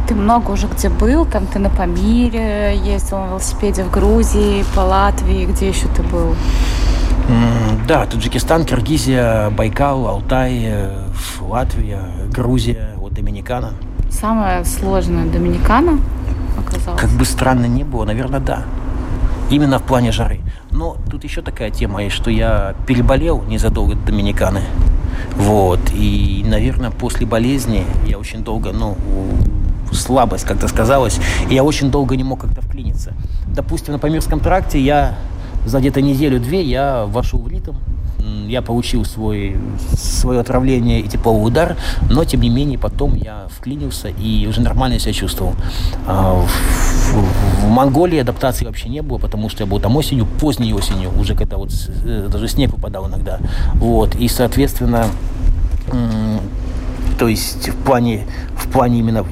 Ты 0.07 0.15
много 0.15 0.53
уже 0.53 0.69
где 0.69 0.89
был, 0.89 1.27
там 1.27 1.47
ты 1.47 1.59
на 1.59 1.71
Памире 1.71 2.77
ездил 2.77 3.19
на 3.19 3.27
велосипеде 3.31 3.85
в 3.85 3.91
Грузии, 3.91 4.65
по 4.75 4.81
Латвии, 4.81 5.47
где 5.47 5.69
еще 5.69 5.89
ты 5.89 6.03
был? 6.03 6.37
Да, 7.89 8.07
Таджикистан, 8.07 8.65
Киргизия, 8.65 9.51
Байкал, 9.51 10.07
Алтай, 10.07 10.63
э, 10.65 11.09
Латвия, 11.41 12.03
Грузия, 12.33 12.91
вот 12.97 13.15
Доминикана– 13.15 13.73
Самая 14.13 14.65
сложная 14.65 15.27
Доминикана 15.27 15.99
оказалась? 16.59 17.01
Как 17.01 17.11
бы 17.11 17.25
странно 17.25 17.67
не 17.67 17.83
было, 17.83 18.05
наверное, 18.05 18.41
да. 18.41 18.65
Именно 19.51 19.79
в 19.79 19.83
плане 19.83 20.13
жары. 20.13 20.41
Но 20.71 20.97
тут 21.11 21.25
еще 21.25 21.43
такая 21.43 21.71
тема 21.71 22.05
есть, 22.05 22.15
что 22.15 22.31
я 22.31 22.75
переболел 22.87 23.43
незадолго 23.43 23.95
до 23.95 24.07
Доминиканы. 24.07 24.63
Вот. 25.37 25.81
И, 25.93 26.45
наверное, 26.47 26.91
после 26.91 27.27
болезни 27.27 27.85
я 28.07 28.19
очень 28.19 28.45
долго, 28.45 28.73
ну, 28.73 28.97
слабость 29.93 30.45
как-то 30.45 30.69
сказалась, 30.69 31.19
и 31.51 31.55
я 31.55 31.65
очень 31.65 31.91
долго 31.91 32.17
не 32.17 32.25
мог 32.25 32.41
как-то 32.41 32.61
вклиниться. 32.63 33.13
Допустим, 33.49 33.93
на 33.93 33.99
Памирском 33.99 34.41
тракте 34.41 34.81
я 34.81 35.17
за 35.67 35.81
где-то 35.81 36.01
неделю-две 36.01 36.63
я 36.63 37.05
вошел 37.07 37.41
в 37.41 37.49
ритм, 37.49 37.75
я 38.49 38.63
получил 38.63 39.05
свой, 39.05 39.57
свое 39.97 40.41
отравление 40.41 41.01
и 41.01 41.09
тепловой 41.09 41.49
удар, 41.49 41.77
но 42.11 42.25
тем 42.25 42.41
не 42.41 42.51
менее 42.51 42.79
потом 42.79 43.15
я 43.15 43.49
вклинился 43.51 44.09
и 44.09 44.47
уже 44.47 44.61
нормально 44.61 44.99
себя 44.99 45.13
чувствовал. 45.13 45.55
А, 46.07 46.35
в, 46.35 47.65
в, 47.65 47.69
Монголии 47.69 48.19
адаптации 48.19 48.65
вообще 48.65 48.89
не 48.89 49.03
было, 49.03 49.19
потому 49.19 49.49
что 49.49 49.65
я 49.65 49.67
был 49.67 49.81
там 49.81 49.97
осенью, 49.97 50.27
поздней 50.27 50.75
осенью, 50.75 51.11
уже 51.19 51.35
когда 51.35 51.57
вот 51.57 51.71
э, 52.05 52.29
даже 52.31 52.49
снег 52.49 52.73
выпадал 52.73 53.09
иногда. 53.09 53.39
Вот, 53.75 54.15
и, 54.15 54.29
соответственно, 54.29 55.07
то 57.19 57.29
есть 57.29 57.69
в 57.69 57.77
плане, 57.77 58.27
в 58.57 58.69
плане 58.69 58.99
именно 58.99 59.25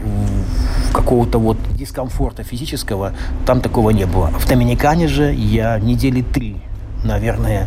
какого-то 0.93 1.39
вот 1.39 1.57
дискомфорта 1.75 2.43
физического 2.43 3.13
там 3.47 3.61
такого 3.61 3.91
не 3.91 4.07
было. 4.07 4.29
В 4.29 4.49
Доминикане 4.49 5.09
же 5.09 5.33
я 5.33 5.79
недели 5.79 6.23
три, 6.23 6.57
наверное, 7.05 7.67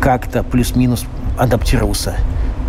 как-то 0.00 0.42
плюс-минус 0.42 1.04
адаптировался. 1.38 2.16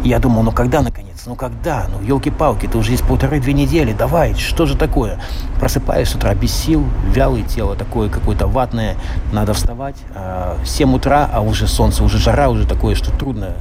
Я 0.04 0.20
думал, 0.20 0.44
ну 0.44 0.52
когда 0.52 0.82
наконец? 0.82 1.10
Ну 1.26 1.36
когда? 1.36 1.88
Ну 1.92 2.06
елки-палки, 2.06 2.68
ты 2.68 2.78
уже 2.78 2.92
есть 2.92 3.04
полторы-две 3.04 3.54
недели, 3.54 3.92
давай, 3.92 4.34
что 4.34 4.66
же 4.66 4.78
такое? 4.78 5.20
Просыпаюсь 5.60 6.10
с 6.10 6.16
утра 6.16 6.34
без 6.34 6.54
сил, 6.54 6.86
вялое 7.14 7.44
тело 7.44 7.76
такое 7.76 8.10
какое-то 8.10 8.48
ватное, 8.48 8.96
надо 9.34 9.54
вставать. 9.54 9.98
А, 10.16 10.58
7 10.64 10.96
утра, 10.96 11.30
а 11.32 11.42
уже 11.42 11.68
солнце, 11.68 12.04
уже 12.04 12.18
жара, 12.18 12.50
уже 12.50 12.66
такое, 12.66 12.96
что 12.96 13.12
трудно 13.12 13.56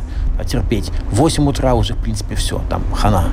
терпеть. 0.46 0.92
8 1.10 1.48
утра 1.48 1.74
уже, 1.74 1.94
в 1.94 1.98
принципе, 1.98 2.36
все, 2.36 2.60
там, 2.70 2.84
хана. 2.94 3.24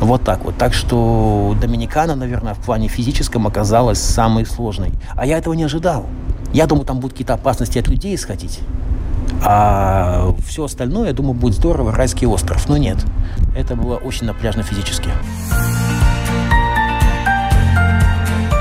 Вот 0.00 0.22
так 0.22 0.42
вот. 0.44 0.56
Так 0.56 0.72
что 0.72 1.54
Доминикана, 1.60 2.14
наверное, 2.14 2.54
в 2.54 2.58
плане 2.60 2.88
физическом 2.88 3.46
оказалась 3.46 4.00
самой 4.00 4.46
сложной. 4.46 4.92
А 5.14 5.26
я 5.26 5.36
этого 5.36 5.52
не 5.52 5.64
ожидал. 5.64 6.06
Я 6.54 6.66
думал, 6.66 6.84
там 6.84 7.00
будут 7.00 7.12
какие-то 7.12 7.34
опасности 7.34 7.78
от 7.78 7.88
людей 7.88 8.14
исходить. 8.14 8.60
А 9.42 10.34
все 10.46 10.64
остальное, 10.64 11.08
я 11.08 11.12
думаю, 11.12 11.34
будет 11.34 11.54
здорово, 11.54 11.92
райский 11.92 12.26
остров. 12.26 12.68
Но 12.68 12.76
нет, 12.76 12.98
это 13.56 13.76
было 13.76 13.96
очень 13.96 14.26
напряжно 14.26 14.62
физически. 14.62 15.10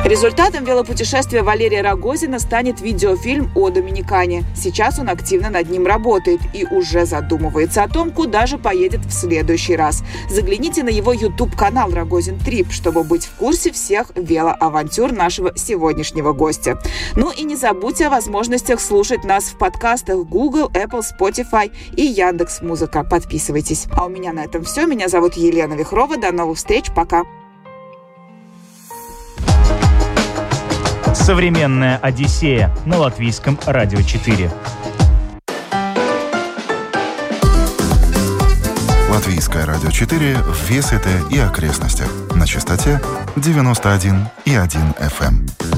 Результатом 0.05 0.65
велопутешествия 0.65 1.41
Валерия 1.41 1.81
Рогозина 1.81 2.37
станет 2.37 2.79
видеофильм 2.79 3.49
о 3.55 3.71
Доминикане. 3.71 4.43
Сейчас 4.55 4.99
он 4.99 5.09
активно 5.09 5.49
над 5.49 5.67
ним 5.71 5.87
работает 5.87 6.41
и 6.53 6.63
уже 6.63 7.07
задумывается 7.07 7.81
о 7.81 7.89
том, 7.89 8.11
куда 8.11 8.45
же 8.45 8.59
поедет 8.59 9.03
в 9.03 9.11
следующий 9.11 9.75
раз. 9.75 10.03
Загляните 10.29 10.83
на 10.83 10.89
его 10.89 11.11
YouTube-канал 11.11 11.89
Рогозин 11.89 12.37
Трип, 12.37 12.71
чтобы 12.71 13.03
быть 13.03 13.25
в 13.25 13.33
курсе 13.33 13.71
всех 13.71 14.11
велоавантюр 14.15 15.11
нашего 15.11 15.57
сегодняшнего 15.57 16.33
гостя. 16.33 16.77
Ну 17.15 17.31
и 17.31 17.41
не 17.41 17.55
забудьте 17.55 18.05
о 18.05 18.11
возможностях 18.11 18.81
слушать 18.81 19.23
нас 19.23 19.45
в 19.45 19.57
подкастах 19.57 20.17
Google, 20.17 20.69
Apple, 20.75 21.01
Spotify 21.01 21.71
и 21.97 22.03
Яндекс 22.03 22.61
Музыка. 22.61 23.03
Подписывайтесь. 23.03 23.87
А 23.91 24.05
у 24.05 24.09
меня 24.09 24.33
на 24.33 24.43
этом 24.43 24.65
все. 24.65 24.85
Меня 24.85 25.07
зовут 25.07 25.33
Елена 25.33 25.73
Вихрова. 25.73 26.17
До 26.17 26.31
новых 26.31 26.59
встреч. 26.59 26.91
Пока. 26.95 27.23
Современная 31.15 31.97
Одиссея 31.97 32.69
на 32.85 32.97
латвийском 32.97 33.57
радио 33.65 34.01
4. 34.01 34.51
Латвийское 39.09 39.65
радио 39.65 39.89
4 39.89 40.35
в 40.35 40.69
Весете 40.69 41.21
и 41.31 41.39
окрестностях 41.39 42.11
на 42.35 42.45
частоте 42.45 43.01
91,1 43.37 44.27
FM. 44.45 45.74